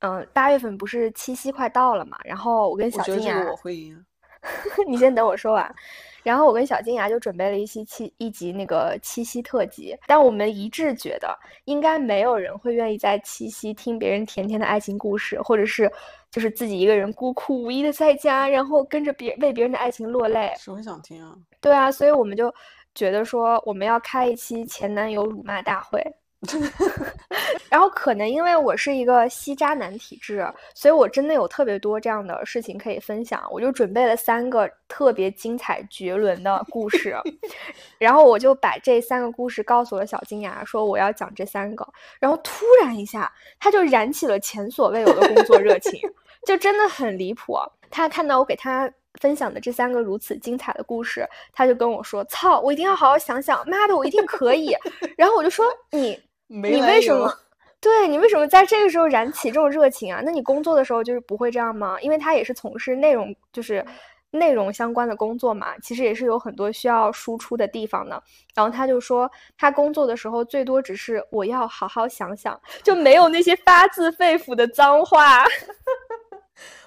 [0.00, 2.18] 嗯，八月份不是七夕快到了嘛？
[2.24, 4.04] 然后我跟小金牙，我会赢。
[4.86, 5.74] 你先等我说完。
[6.22, 11.34] 然后我跟小金牙就准备了一期七一集那个七夕特辑，但我们一致觉得，
[11.64, 15.90] 应该没有人会愿意在七夕听别人甜甜的爱情故事，或者是
[16.30, 20.52] 就是自己一个人孤苦无依的在家，然后跟着别为别人的爱情落泪。
[20.58, 21.34] 是很想听啊。
[21.62, 22.54] 对啊，所以我们就。
[22.94, 26.00] 觉得说我们要开一期前男友辱骂大会，
[27.70, 33.42] 然后可能因为我是一个吸渣男体质，所以我真的有特别多这样的事情可以分享。
[33.50, 37.16] 我就准备了三个特别精彩绝伦的故事，
[37.98, 41.86] 然后我就把这三个故事告诉了小金牙，说我要讲这三个。
[42.20, 45.98] 然后突然一下，他就燃起了前所未有的工作热情，
[46.46, 47.56] 就真的很离谱。
[47.90, 48.92] 他看到我给他。
[49.20, 54.74] 分享的这三个如此精彩的故事，他就跟我说：“操，我一定要好好想想，妈的，我一定可以。”
[55.16, 57.32] 然后我就说：“你， 你为什么？
[57.80, 60.22] 对你为什么在这个时候燃起这种热情啊？
[60.24, 62.00] 那你工作的时候就是不会这样吗？
[62.00, 63.84] 因为他也是从事内容，就是
[64.30, 68.20] 内容相关的工作嘛，其实也是有很多需要输出的地方的。
[68.54, 75.44] 然后他就说，他工作的时候最多只是我要好好想想，就没有那些发自肺腑的脏话。”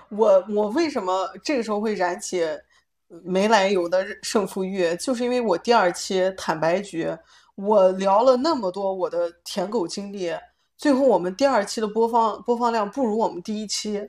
[0.10, 2.42] 我我为什么这个时候会燃起
[3.08, 4.96] 没来由的胜负欲？
[4.96, 7.16] 就是因为我第二期坦白局，
[7.56, 10.32] 我聊了那么多我的舔狗经历，
[10.78, 14.08] 最后我们第二期的播放播放量不如我们第一期，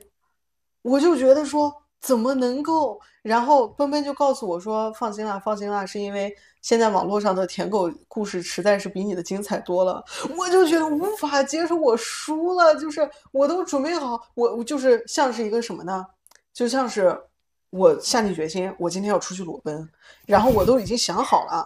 [0.81, 2.99] 我就觉得说怎么能够？
[3.21, 10.03] 然后奔奔就告诉我说：“放心啦，放心啦，是因为现在网络上的舔狗故事实在是比你的精彩多了。”
[10.37, 16.05] 我就觉得无法接受，我输了，就是我都准备好，我我就是像是一个什么呢？
[16.53, 17.17] 就像是
[17.69, 19.89] 我下定决心，我今天要出去裸奔，
[20.25, 21.65] 然后我都已经想好了，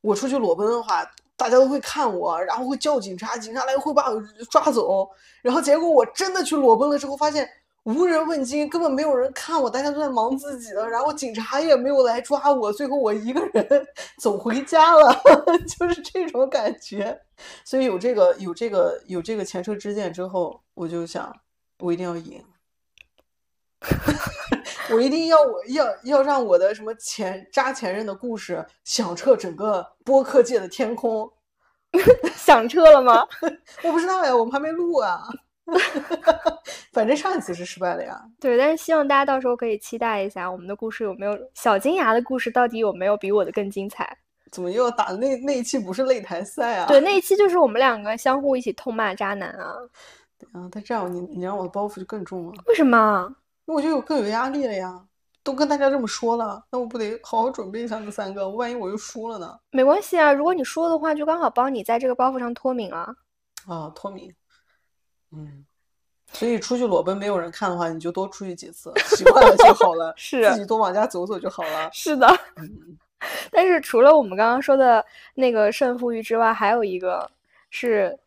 [0.00, 1.04] 我出去裸奔的话，
[1.36, 5.08] 大家都会看我，然后会叫警察，警察来会把我抓走，
[5.42, 7.48] 然后结果我真的去裸奔了之后，发现。
[7.84, 13.86] 无人问津，根本没有人看我，大家都在忙自己的，然后警察也没有来抓我，最后我一个人
[14.22, 15.12] 走回家了，
[15.66, 17.20] 就是这种感觉。
[17.64, 21.34] 所以有这个有这个有这个前车之鉴之后，我就想，
[21.80, 22.44] 我一定要赢，
[24.92, 31.32] 我一定要我要要让我的什么前扎前任的故事响彻整个播客界的天空。
[32.36, 33.26] 响彻了吗？
[33.82, 35.22] 我不知道呀，我们还没录啊。
[36.92, 38.20] 反正上一次是失败了呀。
[38.40, 44.16] 对，但是希望大家到时候可以期待一下我们的故事有没有小金牙的故事到底有没有比我的更精彩？
[44.50, 46.86] 怎么又要打那那一期不是擂台赛啊？
[46.86, 49.74] 对，那一期就是我们两个相互一起痛骂渣男啊。
[50.52, 52.52] 啊，他这样你你让我的包袱就更重了。
[52.66, 53.34] 为什么？
[53.64, 55.02] 那我就有更有压力了呀。
[55.44, 58.48] 都跟大家这么说了，那我不得好好准备一下那三个？
[58.48, 59.58] 万一我又输了呢？
[59.70, 63.12] 没关系啊，如果你输的话，就刚好帮你在这个包袱上脱敏了。
[63.66, 64.32] 啊，脱敏。
[65.34, 65.64] 嗯，
[66.32, 70.12] 所以出去裸奔没有人看的话，你就多出去几次，习惯了就好了。
[70.18, 71.90] 是，自己多往家走走就好了。
[71.92, 72.28] 是的。
[73.52, 77.30] 但是除了我们刚刚说的那个胜负欲之外，还有一个
[77.70, 78.18] 是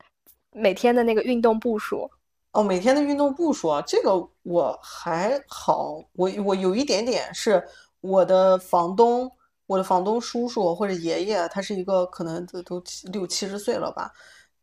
[0.52, 2.10] 每天的那个运动步数。
[2.54, 7.62] 哦，每天的运动步数啊，这个我还好，我我有一点点是
[8.00, 9.30] 我的房东，
[9.68, 14.12] 我的房东叔叔或者爷爷，他是一个可能都都六七十岁了吧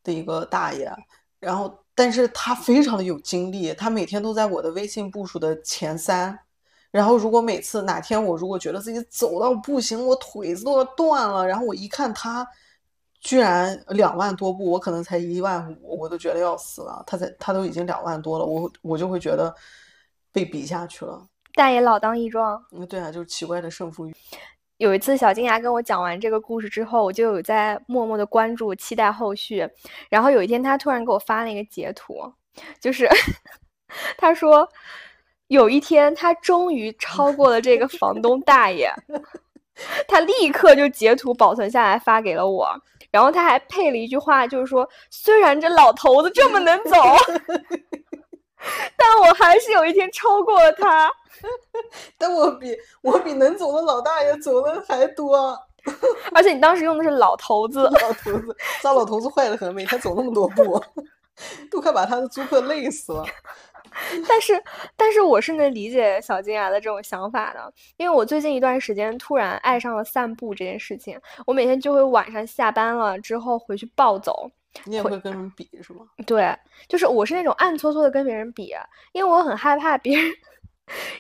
[0.03, 0.91] 的一个大爷，
[1.39, 1.79] 然后。
[1.95, 6.39] 但是他非常的有精力，他每天都在我的微信步数的前三。
[6.91, 12.47] 然后如果每次哪天我如果觉得自己走到不行，我腿子都要断了，然后我一看他
[13.21, 17.03] 居然两万多步，我可能才一万五，我都觉得要死了。
[17.07, 19.55] 他在他都已经两万多了，我我就会觉得
[20.33, 21.27] 被比下去了。
[21.55, 22.63] 但也老当益壮。
[22.73, 24.15] 嗯，对啊，就是奇怪的胜负欲。
[24.79, 29.69] 有一次，小金牙跟我讲完这个故事之后，我就有在默默的关注，期待后续。
[30.09, 32.21] 然后有一天，他突然给我发了一个截图，
[32.81, 33.09] 就是
[34.19, 34.69] 他说
[35.47, 38.93] 有一天他终于超过了这个房东大爷，
[40.09, 42.69] 他立刻就截图保存下来发给了我。
[43.11, 46.97] 然后他还配了一句话，就是说虽然这老头子这么能走，
[48.97, 51.09] 但我还是有一天超过了他。
[52.19, 55.57] 但我比我比能走的老大爷走的还多，
[56.35, 60.83] 而且你当时用的是老头子，老头子，糟老头子坏的很，每天走那么多步，
[61.71, 63.25] 都快把他的租客累死了。
[64.27, 64.65] 但是，
[64.97, 74.51] 但是我是能理解小金牙的这种想法的，因为我最近一段时间突然爱上了散步这件事情，我每天就会晚上下班了之后回去暴走。
[74.85, 76.07] 你也会跟人比是吗？
[76.27, 76.57] 对，
[76.89, 78.75] 就是我是那种暗搓搓的跟别人比，
[79.13, 80.33] 因为我很害怕别人。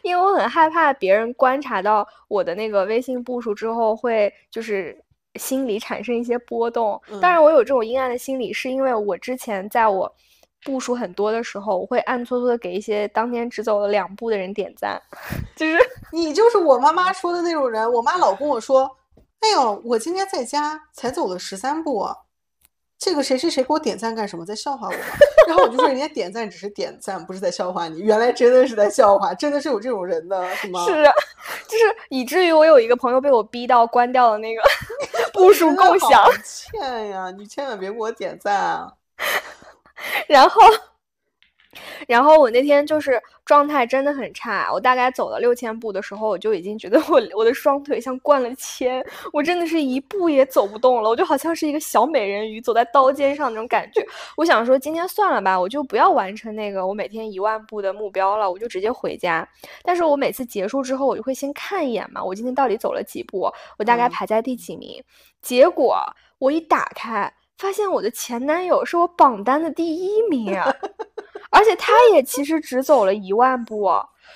[0.02, 4.96] 因为我很害怕别人观察到我的那个微信步数之后，会就是
[5.36, 7.00] 心里产生一些波动。
[7.20, 10.12] 当然，我有这种阴暗的心理，是因为我之前在我
[10.64, 15.00] 步数很多的时候，我会暗搓搓的给一些当天只走了两步的人点赞。
[15.56, 15.78] 就是
[16.12, 18.90] 你就是我妈妈说的那种人，我妈老跟我说
[19.40, 22.06] ：“哎呦，我今天在家才走了十三步。”
[23.04, 24.46] 这个谁谁谁给我点赞干什么？
[24.46, 24.98] 在笑话我吗？
[25.48, 27.98] 然后我就说人家点赞只是点赞，不是在笑话你。
[27.98, 30.86] 原来真的是在笑话，真的是有这种人的，是吗？
[30.86, 30.92] 是，
[31.66, 34.62] 就是以至于我有一个朋友被我逼到关掉了那个
[35.32, 36.24] 步数共享。
[36.44, 38.92] 欠呀，你千万别给我点赞啊！
[40.28, 40.60] 然后。
[42.06, 54.04] 然后我那天就是状态真的很差，我大概走了六千步的时候，我就已经觉得我我的双腿像灌了铅，我真的是一步也走不动了，我就好像是一个小美人鱼走在刀尖上那种感觉。
[54.36, 59.48] 我想说今天算了吧，我就不要完成那个我每天一万步的目标了，我就直接回家。
[59.82, 65.02] 但是我每次结束之后，我就会先看一眼嘛，我今天到底走了几步，我大概排在第几名。
[65.40, 65.96] 结果
[66.38, 70.54] 我一打开，发现我的前男友是我榜单的第一名。
[71.52, 73.88] 而且他也其实只走了一万步，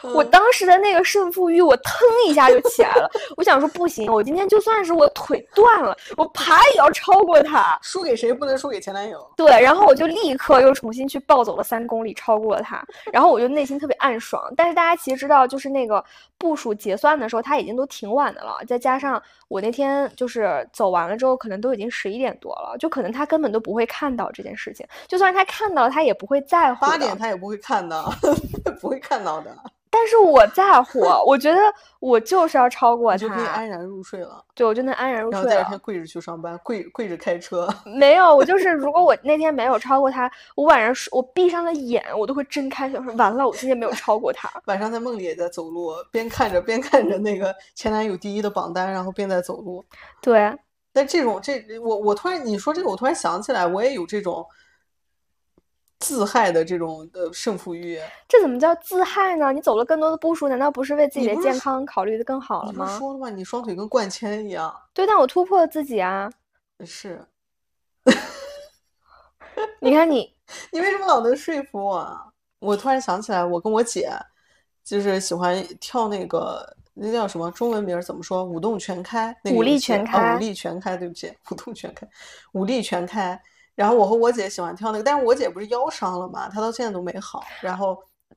[0.02, 1.92] 我当时的那个胜负欲，我腾
[2.26, 3.10] 一下就起来了。
[3.36, 7.78] 我想说不行，我今天就算是我腿断了，我爬也要超过他。
[7.82, 9.24] 输给谁不能输给前男友。
[9.36, 12.84] 对，然后我就立刻又重新去暴走了三公里，超过了他。
[13.12, 14.42] 然后我就内心特别暗爽。
[14.56, 16.04] 但是大家其实知道，就是那个
[16.38, 18.58] 步数结算的时候，他已经都挺晚的了。
[18.66, 24.86] 再加上我那天就是走完了之后，可能都已经十一点多了，就可能他根本都不会看到这件事情。
[25.06, 26.84] 就算他看到了，他也不会在乎。
[26.84, 28.12] 八点他也不会看到，
[28.80, 29.56] 不会看到的。
[29.98, 31.58] 但是我在乎，我觉得
[32.00, 34.44] 我就是要超过他，就可以安然入睡了。
[34.54, 35.40] 对，我就能安然入睡。
[35.40, 37.66] 然后第二天跪着去上班，跪跪着开车。
[37.98, 44.52] 没有，我就是如果我那天没有超过他，我晚上我闭上了眼，我都会睁开，想说完了，我今天没有超过他。
[44.66, 49.82] 晚上在梦里也在走路，边看着边看着那个前男友第一的榜单，然后边在走路。
[50.20, 50.54] 对。
[50.92, 54.46] 但这种这我我突然你说这个，我突然想起来，我也有这种。
[55.98, 59.52] 自害的这种的胜负欲，这怎么叫自害呢？
[59.52, 62.98] 你走了更多的步数，难道不是为自己的健康考虑的更好了吗？
[62.98, 63.30] 说了吗？
[63.30, 64.74] 你双腿跟灌铅一样。
[64.92, 66.30] 对，但我突破了自己啊。
[66.84, 67.24] 是。
[69.80, 70.34] 你看你，
[70.70, 72.32] 你为什么老能说服我？
[72.58, 74.10] 我突然想起来，我跟我姐
[74.84, 77.50] 就是喜欢跳那个，那叫什么？
[77.52, 78.44] 中文名怎么说？
[78.44, 79.34] 舞动全开。
[79.44, 80.34] 武力全开。
[80.34, 82.06] 武力全开，对不起，舞动全开，
[82.52, 83.40] 武力全开。
[83.76, 87.44] 然后我和我姐喜欢跳那个，但是我姐不是腰伤了嘛，她到现在都没好。
[87.60, 87.96] 然后。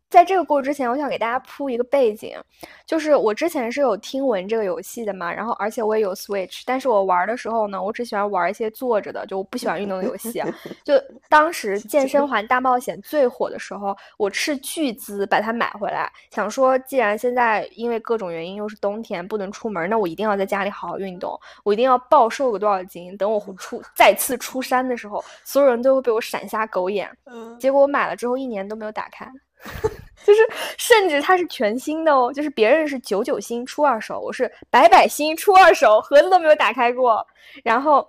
[0.10, 2.36] 在这个故事之前，我想给大家铺一个背景，
[2.84, 10.42] 就是我之前是有听闻这个游戏的嘛，然后而且我也有 Switch，但是我玩的时候呢，我只喜欢玩一些坐着的，就我不喜欢运动的游戏。
[10.84, 10.96] 就
[11.30, 27.08] 当时健身环大冒险最火的时候，我斥巨资把它买回来，想说既然现在因为各种原因又是冬天不能出门，那我一定要在家里好好运动，我一定要暴瘦个多少斤，等我出再次出山的时候，所有人都会被我闪瞎狗眼。
[27.28, 29.32] 嗯，结果我买了之后一年都没有打开。
[30.26, 32.32] 就是，甚至它是全新的哦。
[32.34, 37.26] 就是别人是九九新出二手，我是百百新出二手，盒子都没有打开过。
[37.64, 38.08] 然后。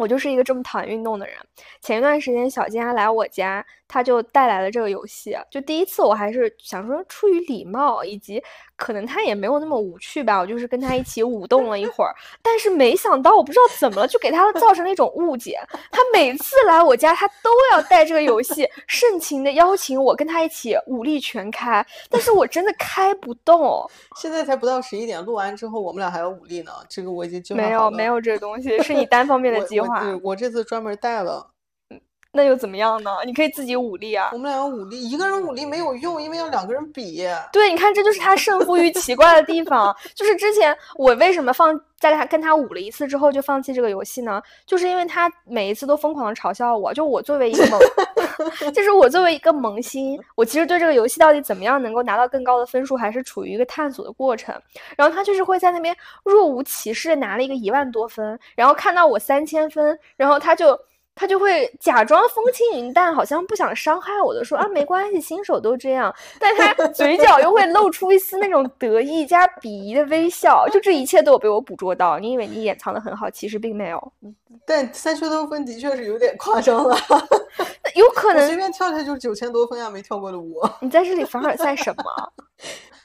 [0.00, 1.36] 我就是一个这么讨厌运动的人。
[1.82, 5.36] 前一段时间小金还来我家，他就带来了这个游戏。
[5.50, 8.42] 就第一次我还是想说出于礼貌，以及
[8.76, 12.14] 可能他也没有那么无趣吧，我就是跟他一起舞动了一会儿。
[12.42, 15.58] 但是没想到，我不知道怎么了，就给他造成了一种误解。
[15.90, 21.84] 他每次来我家，他都要带这个游戏，盛情的邀请我跟他一起武力全开。
[22.08, 23.86] 但是我真的开不动。
[24.16, 26.72] 现在才不到十一点，录完之后我们俩还有武力呢。
[26.88, 30.04] 这个我已经就没有没有这个东西，是你单方面的计划。
[30.04, 31.50] 对，我这次专门带了，
[32.32, 33.10] 那又怎么样呢？
[33.26, 34.30] 你可以自己武力啊。
[34.32, 37.26] 我们俩要武力，一个人武力没有用，因为要两个人比。
[37.52, 39.94] 对，你看，这就是他胜负欲奇怪的地方。
[40.14, 44.40] 就是之前我为什么放在他跟他武了一次之后就放弃这个游戏呢？
[44.64, 46.94] 就是因为他每一次都疯狂的嘲笑我。
[46.94, 47.80] 就我作为一个萌，
[48.72, 54.54] 就是我作为一个萌新，我其实对这个游戏到底怎么样能够拿到更高的分数，还是处于一个探索的过程。
[54.96, 60.78] 然后他就是会在那边若无其事拿了一个一万多分，然后看到我三千分，然后他就。
[61.20, 66.14] 他就会假装风轻云淡，好像不想伤害我的，说啊没关系，新手都这样。
[66.38, 72.18] 但他 嘴角又会露出一丝那种得意加鄙夷的微笑，就这一切都有被我捕捉到。
[72.18, 74.12] 你以为你掩藏的很好，其实并没有。
[74.64, 76.96] 但三千多分的确是有点夸张了，
[77.94, 80.74] 有可能随便跳跳就是九千多分啊，没跳过的我。
[80.80, 82.32] 你在这里凡尔赛什么？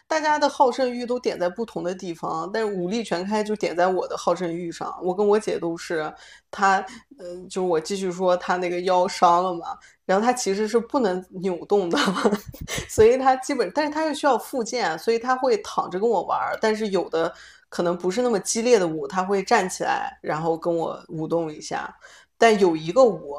[0.08, 4.98] 大家的好胜欲都点在不同的地方，但是武力全开就点在我的好胜欲上。
[5.02, 6.14] 我跟我姐都是，
[6.52, 6.84] 她，
[7.18, 11.98] 嗯，就是我继续说，她那个腰伤了嘛，然后她其实是不能扭动的，
[12.88, 16.40] 所以她基本，但是她又需要复健，所以她会躺着跟我玩。
[16.62, 17.34] 但是有的
[17.68, 21.94] 可能不是那么激烈的舞，她会站起来，然后跟我舞动一下。
[22.38, 23.38] 但有一个舞。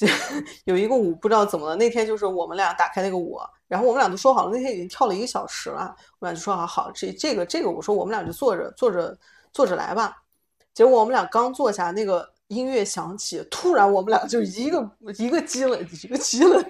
[0.64, 3.38] 有一个舞不知道怎么了，那天就是我们俩打开那个舞，
[3.70, 9.16] 然后我们俩都说好了，那天已经跳了一个小时了，我们俩就说好好，这这个这个我说我们俩就坐着坐着
[9.52, 10.20] 坐着来吧。
[10.74, 16.64] 结果我们俩刚坐下，那个音乐响起，突然我们俩就一个一个机灵一个机灵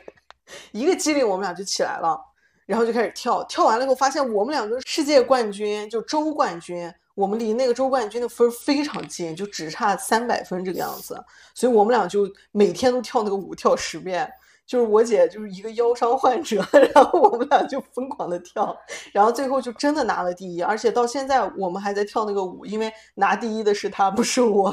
[0.72, 2.20] 一个机灵，我们俩就起来了，
[2.66, 3.42] 然后就开始跳。
[3.44, 6.92] 跳完了以后，发现我们两个世界冠军，就周冠军。
[7.14, 11.18] 我们离那个周冠军的分非常近，就只差三百分这个样子，
[11.54, 14.30] 所以我们俩就每天都跳那个舞，跳十遍。
[14.70, 18.76] 就是我姐就是一个腰伤患者， 然后我们俩就疯狂的跳，
[19.10, 24.72] 然后最后就真的拿了第一，而且到现在我们还在跳那个舞，因为拿第一的是她，不是我。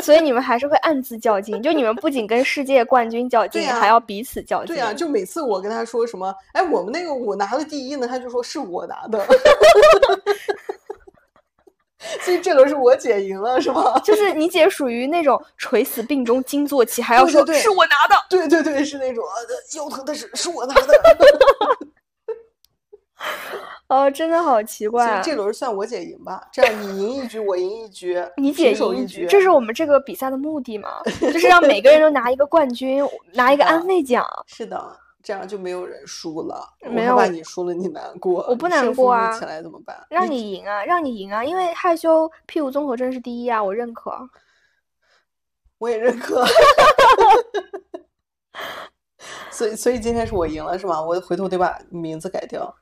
[0.00, 4.74] 所以你们还是会暗自较劲，就你们不仅跟世界冠军较劲，还要彼此较劲。
[4.74, 9.22] 对呀，就每次我跟他说什么，哎，我们那个舞拿了第一呢，他就说是我拿的。
[12.22, 13.98] 所以这轮是我姐赢了，是吧？
[14.04, 18.16] 就是你姐属于那种垂死病中惊坐起，还要说对是我拿的。
[18.30, 19.24] 对对对，是那种
[19.76, 20.82] 腰疼的是是我拿的。
[23.88, 25.22] 哦，真的好奇所怪以。
[25.24, 31.02] 这轮算我姐赢吧，这样你赢一局，我赢一局，你姐赢一局，这是我们这个比赛的目的嘛？
[31.20, 34.24] 就是让每个人都拿一个冠军，拿一个安慰奖。
[34.46, 34.96] 是的，
[35.28, 36.66] 这样就没有人输了。
[36.80, 39.94] 没有我害怕你输了你难过，我不难过啊起来怎么办？
[40.08, 41.44] 让你赢啊，让你赢啊！
[41.44, 44.10] 因为害羞屁股综合症是第一啊，我认可。
[45.76, 46.46] 我也认可。
[49.50, 50.98] 所以，所以今天是我赢了是吗？
[50.98, 52.74] 我回头得把名字改掉，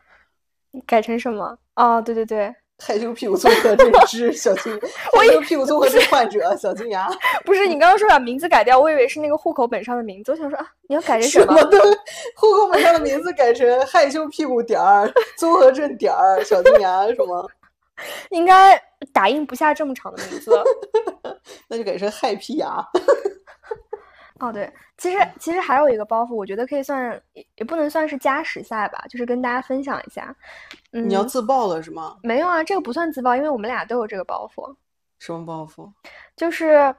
[0.86, 1.59] 改成什么？
[1.74, 4.72] 哦，对对对，害羞屁股综合症之小金，
[5.16, 7.09] 害羞屁股综合症患者小金牙，
[7.45, 10.33] 不是你刚刚说把名字改掉，我以为是那个户口本上的名字。
[10.33, 11.57] 我想说啊，你要改成什么？
[11.57, 11.79] 什么都
[12.37, 17.49] 户口本上的名字改成害羞屁股点儿综合症点儿小金牙什么？
[18.31, 18.79] 应该
[19.12, 20.51] 打印不下这么长的名字。
[21.68, 22.85] 那就改成害屁牙。
[24.39, 30.34] 哦，对，其实其实还有一个包袱，我觉得可以算，也也不能算是加时赛吧，就是跟大家分享一下。
[30.93, 32.18] 嗯，你要自爆了是吗？
[32.22, 34.74] 没有啊，这个不算自爆，因为我们俩都有这个包袱。
[35.18, 35.91] 什么包袱？
[36.37, 36.95] 就是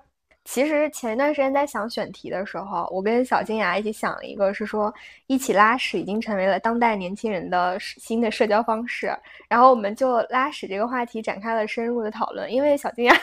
[0.45, 4.91] 其实前一段时间在想选题的时候，我跟小金牙一起想了一个，是说
[5.27, 9.15] 一起拉屎已经成为了当代年轻人的新的社交方式，
[9.47, 13.15] 然后我们就拉屎这个话题展开了深入的讨论，因为小金牙。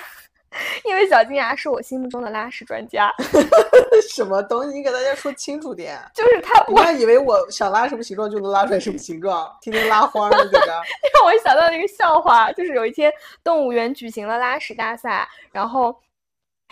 [0.84, 3.12] 因为小金牙是我心目中的拉屎专家，
[4.12, 4.76] 什么东西？
[4.76, 6.00] 你给大家说清楚点。
[6.14, 10.66] 就是他，不要以为我想拉什么形状就能拉出来什么形状，天天拉花呢，搁这个。
[10.66, 15.94] 让我想到了一个笑话，就是有一天动物园举行了拉屎大赛，然后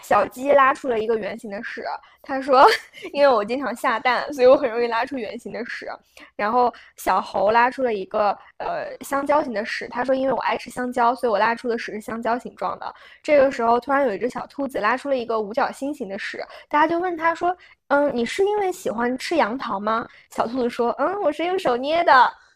[0.03, 1.85] 小鸡拉出了一个圆形的屎。
[2.25, 2.65] 他说
[3.13, 5.91] ：“因为我经常下蛋，所以我很容易拉出圆形的屎。”
[6.37, 9.89] 然后小猴拉出了一个呃香蕉形的屎。
[9.89, 12.95] 他说：“因为我爱吃香蕉，所以我拉出的屎是香蕉形状的。”
[13.25, 16.41] 这个时候，突然有一只小兔子拉出了一个五角星形的屎。
[16.69, 17.57] 大家就问他说
[17.89, 22.13] ：“嗯，你是因为喜欢吃杨桃吗？”小兔子说：“嗯，我是用手捏的。”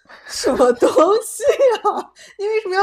[0.27, 0.89] 什么东
[1.23, 1.43] 西
[1.83, 2.11] 啊？
[2.39, 2.83] 你为什么要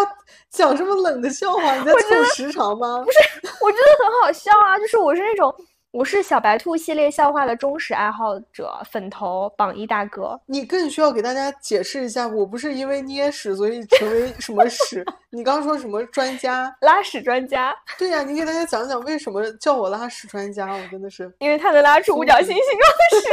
[0.50, 1.76] 讲这么冷的笑话？
[1.76, 3.04] 你在凑时长吗？
[3.04, 3.18] 不是，
[3.62, 4.78] 我觉得很好笑啊！
[4.78, 5.54] 就是我是那种，
[5.92, 10.40] 我是小白兔系列笑话的忠实爱好者，粉头榜一大哥。
[10.48, 15.06] 你更需要给大家解释一下，我不是因为捏屎所以成为什么屎？
[15.32, 16.76] 你刚说什么专家？
[16.82, 17.76] 拉屎专家？
[17.98, 20.72] 对呀、你给大家讲讲为什么叫我拉屎专家？
[20.72, 22.80] 我真的是因为他能拉出五角星形状
[23.12, 23.28] 的屎。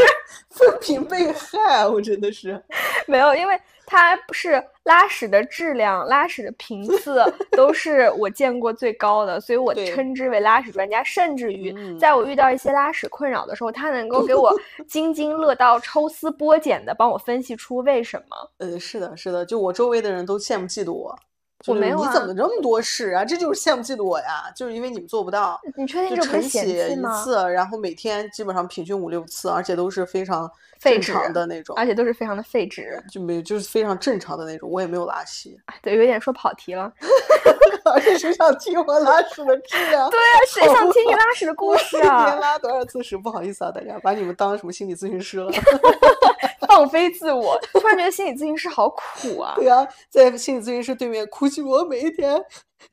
[0.51, 2.62] 分屏 被害，我真的是。
[3.07, 3.61] 没有，因为
[3.91, 7.20] 他是拉屎的质量、拉屎的频 次
[7.51, 11.03] 都是我见过最高的，所以我称之为拉屎专家。
[11.03, 14.55] 甚至于嗯在我遇到一些拉屎困扰的时候，他能够给我
[14.86, 18.36] 津津乐道、抽丝剥茧的帮我分析出为什么。
[18.59, 21.18] 呃，是的，是的，就我周围的人都羡慕嫉妒我。
[21.61, 23.24] 就是我没有啊你怎么这么多事啊？
[23.24, 24.50] 这就是羡慕嫉妒我呀！
[24.56, 27.22] 就是因为你们做不到，你确定这不是嫌起一弃吗？
[27.22, 33.02] 次，然后每天基本上平均五六次，而且都是非常正常的那种，而且都是非常的废纸。
[33.11, 34.70] 就没就是非常正常的那种。
[34.70, 36.90] 我也没有拉稀，哎对，有点说跑题了。
[37.92, 40.08] 而且谁想听我拉屎的质量？
[40.11, 42.34] 对啊，谁想听你拉屎的故事啊一年啊？
[42.36, 43.16] 拉多少次屎？
[43.18, 45.50] 不好意思啊，大家把你们当什么心理咨询师了？
[46.70, 49.54] 放飞自我， 突然觉得心理咨询师好苦啊！
[49.56, 52.40] 对呀、在心理咨询师对面哭泣，我每一天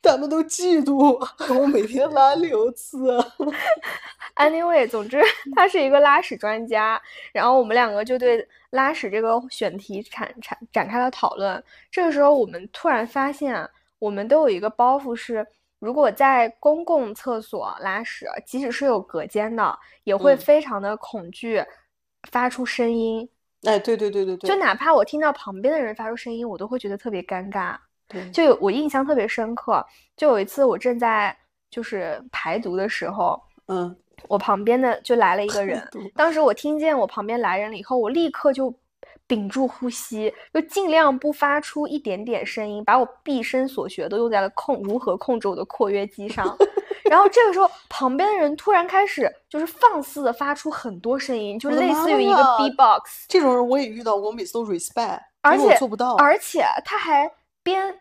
[0.02, 2.98] 他们都嫉妒我， 我每天拉六次。
[4.36, 5.22] Anyway，总之
[5.56, 7.00] 他是一个拉屎专家，
[7.32, 11.64] 然后我们两个就对拉屎这个选题产产展开了讨论。
[11.92, 13.70] 这个时候，我们突然发现啊，
[14.00, 15.46] 我们都有一个包袱是，
[15.78, 21.64] 如果在公共厕所拉屎，即使是有隔间的，也会嗯非常的恐惧
[22.32, 23.30] 发出声音。
[23.64, 27.76] 哎，对对对对对，就哪怕我听到旁边的人发出声音，我都会觉得特别尴尬。
[28.08, 29.86] 对就有我印象特别深刻，
[30.16, 31.36] 就有一次我正在
[31.70, 33.38] 就是排毒的时候，
[33.68, 33.94] 嗯，
[34.30, 35.86] 我旁边的就来了一个人，
[36.16, 38.74] 当时我听见我旁边来人了以后，我立刻就
[39.28, 46.56] 屏住呼吸，就尽量不发出一点点声音，把我毕生所学都用在了控如何控制我的括约肌上。
[47.10, 56.16] 然后这个时候，旁边的人突然开始就是放肆的发出很多声音，就类似于一个呀 B-box，这种人我也遇到过，我每次都 respect，而且做不到。
[56.16, 57.30] 而且他还
[57.64, 57.98] 边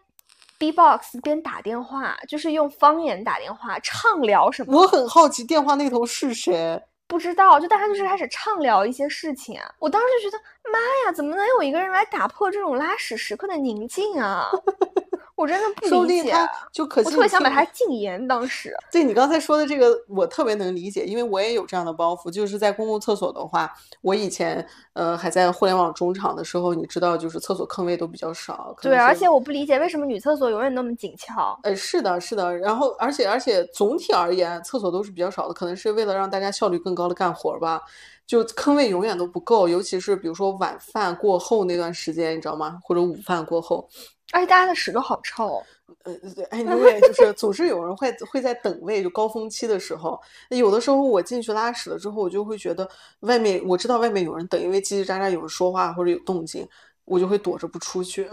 [0.58, 6.82] B-box 边打电话，就是用方言打电话畅聊什么我很好奇电话那头是谁。
[7.08, 9.70] 不知道，就大家就是开始畅聊一些事情啊。
[9.78, 10.42] 我当时就觉得，
[10.72, 14.50] 妈呀，怎么能有一个人来打破这种拉屎时刻的宁静啊？
[15.36, 16.22] 我真的不说不理解。
[16.24, 18.74] 定他就可我特别想把他他禁言，当时。
[18.90, 22.30] 对你刚才说的这个，我特别能理解，因为我也有这样的包袱。
[22.30, 23.70] 就是在公共厕所的话，
[24.00, 28.74] 我以前呃还在互联网中场的时候，你知道，就是厕所坑位都比较少。
[28.80, 31.58] 对，而且我不理解为什么女厕所永远那么紧俏。
[31.62, 37.82] 呃，是的，是的，然后而且而且总体而言，厕所都是比较少的，可能是为了让大家效率更高的干活儿吧。
[38.26, 42.80] 就坑位永远都不够，尤其是比如说晚饭过后那段时间，你知道吗？
[42.82, 43.88] 或者午饭过后，
[44.32, 45.62] 而且大家的屎都好臭。
[46.02, 50.20] 呃，对，哎，因为就是总是有人会会在等位，就高峰期的时候，
[50.50, 52.88] 有的时候我进去拉屎了之后，我就会觉得
[53.20, 56.68] 外面我知道外面有人等，因为叽叽喳喳有人说话或者有动静。
[57.06, 58.28] 我就会躲着不出去，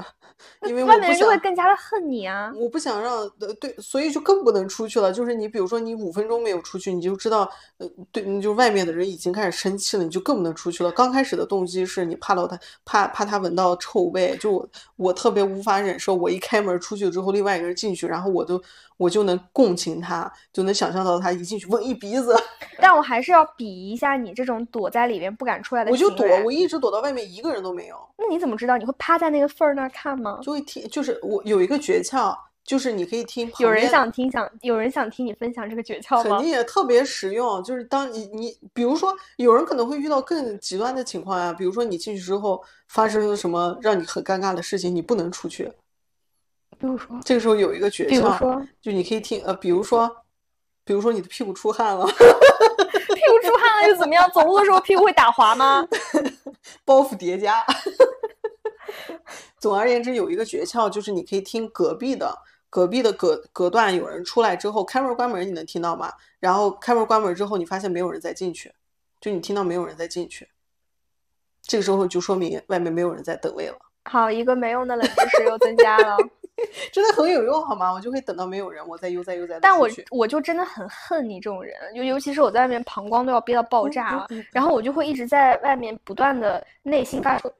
[0.67, 2.51] 因为外面人就会更加的恨你啊！
[2.55, 5.13] 我不想让呃对，所以就更不能出去了。
[5.13, 10.91] 就是你比如说你五分钟没有出去，你就知道呃对，你就外面的人已经开始生气了，你就更不能出去了。
[10.91, 16.15] 刚开始的动机是你怕到他，怕怕他闻到臭味，就我特别无法忍受。
[16.15, 18.61] 我一开门出去之后，另外一个人进去，然后我都。
[19.03, 22.33] 我就能共情他，就能想象到他一进去闻一鼻子。
[22.79, 25.91] 但我还是要比一下你这种躲在里面不敢出来的。
[25.91, 27.97] 我就躲，我一直躲到外面，一个人都没有。
[28.17, 28.77] 那你怎么知道？
[28.77, 30.39] 你会趴在那个缝儿那儿看吗？
[30.41, 32.33] 就会听，就是我有一个诀窍，
[32.63, 33.51] 就是你可以听。
[33.59, 36.37] 有人想听，想有人想听你分享这个诀窍吗？
[36.37, 37.61] 肯定也特别实用。
[37.61, 45.69] 就是当你你，比如说有人可能会遇到更极端的情况呀，比如说你进去之后发生了什么让你很尴尬的事情，你不能出去。
[46.83, 50.13] 比如说，这个时候有一个诀窍，就你可以听呃，比如说，
[50.83, 54.29] 比如说你的屁股出汗了，屁股出汗了又怎么样？
[54.31, 55.87] 走路的时候屁股会打滑吗？
[56.83, 57.65] 包袱叠加。
[59.59, 62.37] 总而言之，有一个诀窍，就是你可以听隔壁的
[62.69, 66.11] 隔壁的隔隔断有人出来之后，开门关门，你能听到吗？
[66.41, 68.73] 然后开门关门之后，你发现没有人再进去，
[69.21, 70.49] 就你听到没有人再进去，
[71.61, 73.77] 这个时候就说明外面没有人在等位了。
[74.03, 76.17] 好，一个没用的冷知识又增加了。
[76.91, 77.91] 真的很有用，好吗？
[77.91, 79.59] 我就会等到没有人，我再悠哉悠哉。
[79.61, 87.51] 但我我就真的很恨你这种人，就尤其是我在外面膀胱都要憋到爆炸了，然后我就会一直在外面不断的内心发出。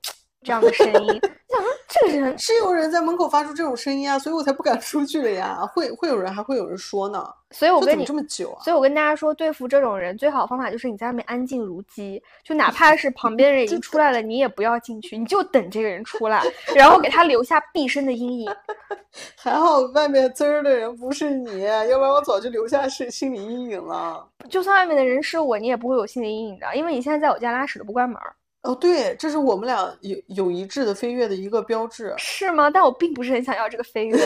[0.44, 5.60] 这样的声音， 想说这个人 是有人在门口发出这种声音啊，所以我才不敢出去的呀。
[5.74, 7.26] 会会有人，还会有人说呢。
[7.52, 16.42] 所以我跟你这么久啊，所以我跟大家说，对付这种人最好的方法就是你在外面安静如鸡，就哪怕是旁边人已经出来了，你也不要进去，你就等这个人出来，
[16.76, 18.52] 然后给他留下毕生的阴影。
[19.38, 24.28] 还好外面滋儿的人不是你，要不然我早就留下是心理阴影了。
[24.50, 28.20] 就算外面的人是我，你也不会有心理阴影的，因为你现在在我家拉屎都不关门。
[28.64, 32.70] 哦，对，这是我们俩有有一致的飞跃的一个标志，是吗？
[32.70, 34.18] 但我并不是很想要这个飞跃。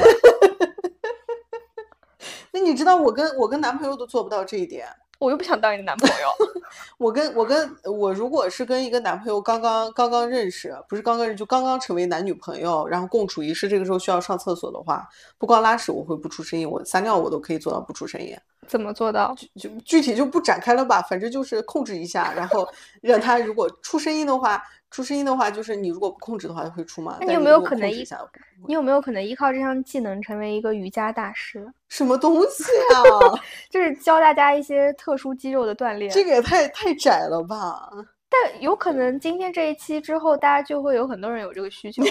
[2.54, 4.88] 那你知道我跟我跟男朋友都做不到这一点。
[5.20, 6.16] 我又不想当你的男朋友。
[7.00, 15.10] 我跟我跟我如果是跟一个男朋友刚刚刚刚认识，不是刚刚认就刚刚成为男女朋友，然后共处一室，这个时候需要上厕所的话，
[15.40, 18.38] 不光拉屎我会不出声音，我撒尿我都可以做到不出声音。
[18.68, 19.36] 怎么做到？
[19.56, 22.68] 就具体就不展开了吧，反正就是控制一下，然后
[23.02, 24.62] 让他如果出声音的话。
[24.90, 27.18] 出声音的话，就是你如果不控制的话，会出吗？
[27.20, 28.08] 那你有没有可能依？
[28.66, 31.70] 你有没有可能依靠这项技能成为一个瑜伽大师？
[31.90, 32.64] 什么东西
[32.96, 33.38] 啊？
[33.70, 36.10] 就是教大家一些特殊肌肉的锻炼。
[36.10, 37.90] 这个也太太窄了吧？
[38.30, 42.02] 但有可能今天这一期之后，大家就会有很多人有这个需求，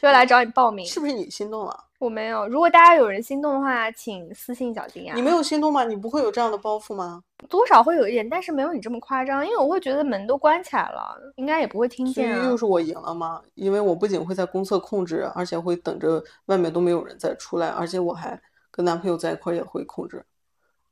[0.00, 0.86] 就来找你报名。
[0.86, 1.84] 是不是你心动了？
[2.02, 2.48] 我没有。
[2.48, 5.14] 如果大家有人心动的话，请私信小金呀。
[5.14, 5.84] 你没有心动吗？
[5.84, 7.22] 你不会有这样的包袱吗？
[7.48, 9.44] 多少会有一点，但是没有你这么夸张。
[9.46, 12.36] 因为我会觉得门都关起来了，应该也不会听见。
[12.44, 13.40] 又是我赢了吗？
[13.54, 18.40] 因为我不仅会在公厕控制，而且会等着外面都没有人再出来，而且我还
[18.72, 20.24] 跟男朋友在一块也会控制。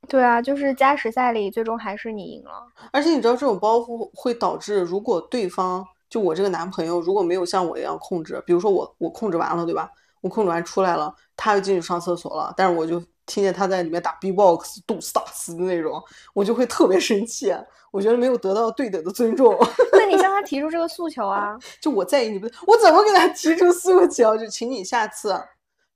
[0.08, 2.52] 对啊，就是加时赛里最终还是你赢了。
[2.92, 9.90] 而且你知道这种包袱会导致，如果对方就我这个男朋友如果没有像我一样控制，比如说我我控制完了，对吧？
[10.20, 16.02] 我控制完出来了，他又进去上厕所了，但是我就听见他在里面打 B-box、杜斯达斯的那种，
[16.34, 17.54] 我就会特别生气，
[17.90, 19.56] 我觉得没有得到对等的尊重。
[19.92, 21.56] 那你向他提出这个诉求啊？
[21.80, 22.46] 就我在意你不？
[22.66, 24.36] 我怎么给他提出诉求？
[24.36, 25.34] 就请你下次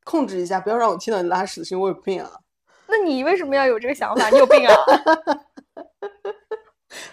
[0.04, 2.30] 控制一下，不要让我听到你拉屎的声音，我有病啊！
[2.86, 4.30] 那你为什么要有这个想法？
[4.30, 4.74] 你有病啊！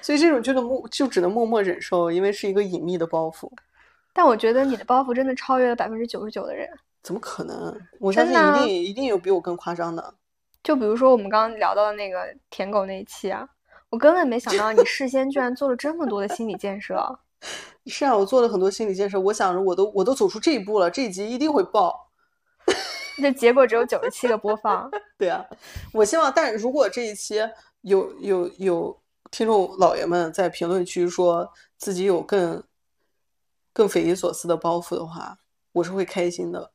[0.01, 3.49] 所以这种就能默，就只能默默忍受，因为是一个隐秘的包袱。
[4.13, 6.69] 但我觉得你的包袱真的超越了百分之九十九的人。
[7.03, 7.75] 怎么可能？
[7.99, 10.13] 我相信一定一定有比我更夸张的。
[10.63, 13.47] 就比如说我们刚刚聊到的那个舔狗那一期啊，
[13.89, 17.19] 我根本没想到你事先居然做了这么多的心理建设。
[17.87, 19.19] 是啊，我做了很多心理建设。
[19.19, 22.11] 我想着我都我都走出这一步了，这一集一定会爆。
[23.17, 24.89] 这结果只有九十七个播放。
[25.17, 25.43] 对啊，
[25.93, 27.39] 我希望，但如果这一期
[27.81, 32.63] 有有有听众老爷们在评论区说自己有更
[33.73, 35.39] 更匪夷所思的包袱的话。
[35.73, 36.71] 我是会开心的，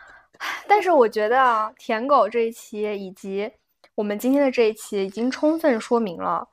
[0.68, 3.50] 但是我觉得啊，舔狗这一期以及
[3.94, 6.46] 我们今天的这一期，已经充分说明了，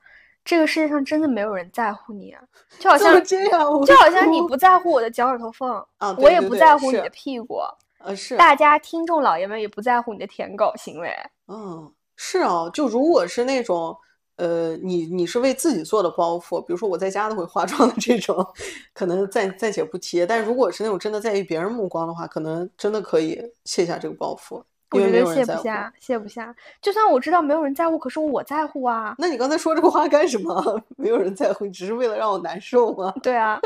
[0.44, 2.34] 这个世界上真的没有人在乎你，
[2.78, 5.86] 就好像这样，就好像你不在乎我的脚趾头缝，
[6.18, 7.10] 我也不在乎你的。
[7.10, 7.60] 屁股，
[7.98, 11.14] 呃是，大家听众老爷们也不在乎你的舔狗行为，
[11.48, 13.96] 嗯，是啊，就如果是那种
[14.36, 18.46] 呃，你你是为自己做的包袱，比如说我在家都会化妆的这种，
[18.92, 20.26] 可能暂暂且不提。
[20.26, 24.62] 但如果是那种真的在意别人目光的话，可能真的可以卸下这个包袱。
[24.90, 26.54] 我觉得卸不下，卸不下。
[26.80, 29.14] 就算我知道没有人在乎，可是我在乎啊。
[29.18, 30.80] 那你刚才说这个话干什么？
[30.96, 33.12] 没有人在乎，你只是为了让我难受吗？
[33.22, 33.60] 对啊，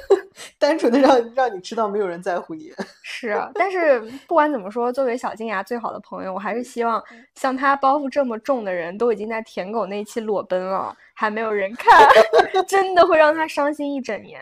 [0.58, 2.72] 单纯的让让你知道没有人在乎你。
[3.02, 7.02] 是，但是不管怎么说，作为小金牙最好的朋友，我还是希望
[7.34, 10.96] 像他包袱这么重的人都已经在舔狗那一期裸奔了。
[11.20, 12.08] 还没有人看，
[12.66, 14.40] 真的会让他伤心一整年。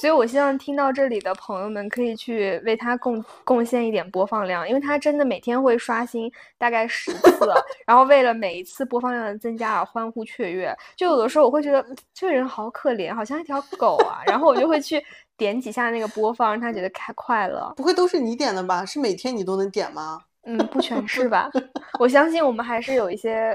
[0.00, 7.46] 所以，我希望听到这里的朋友们可以去为他贡贡献一点播放量，因为他真的每天会刷新大概十次，
[7.86, 10.74] 然后为了每一次播放量的增加而欢呼雀跃。
[10.96, 15.04] 就有的时候我会觉得这个人好可怜，好像一条狗啊，然后我就会去
[15.36, 17.70] 点几下那个播放，让他觉得开快乐。
[17.76, 18.82] 不会都是你点的吧？
[18.86, 20.22] 是每天你都能点吗？
[20.46, 21.50] 嗯，不全是吧？
[22.00, 23.54] 我相信我们还是有一些。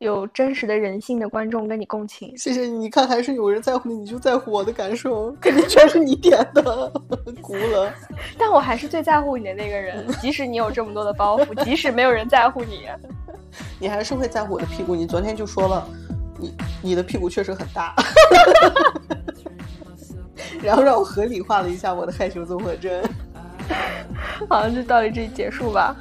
[0.00, 2.70] 有真实的人性的观众跟你共情，谢谢你。
[2.70, 6.90] 你看，还是有人在乎你，你就在乎我的感受，肯定 全是你点的，
[7.42, 7.92] 哭了。
[8.38, 12.88] 但我还是最在乎你的那个人，即使你有这么多的包袱，即使没有人在乎你，
[13.78, 14.96] 你还是会在乎我的屁股。
[14.96, 15.86] 你昨天就说了，
[16.38, 17.94] 你你的屁股确实很大，
[20.62, 23.02] 然后让我合理化了一下我的害羞综合症。
[24.48, 25.94] 好，就到这里结束吧。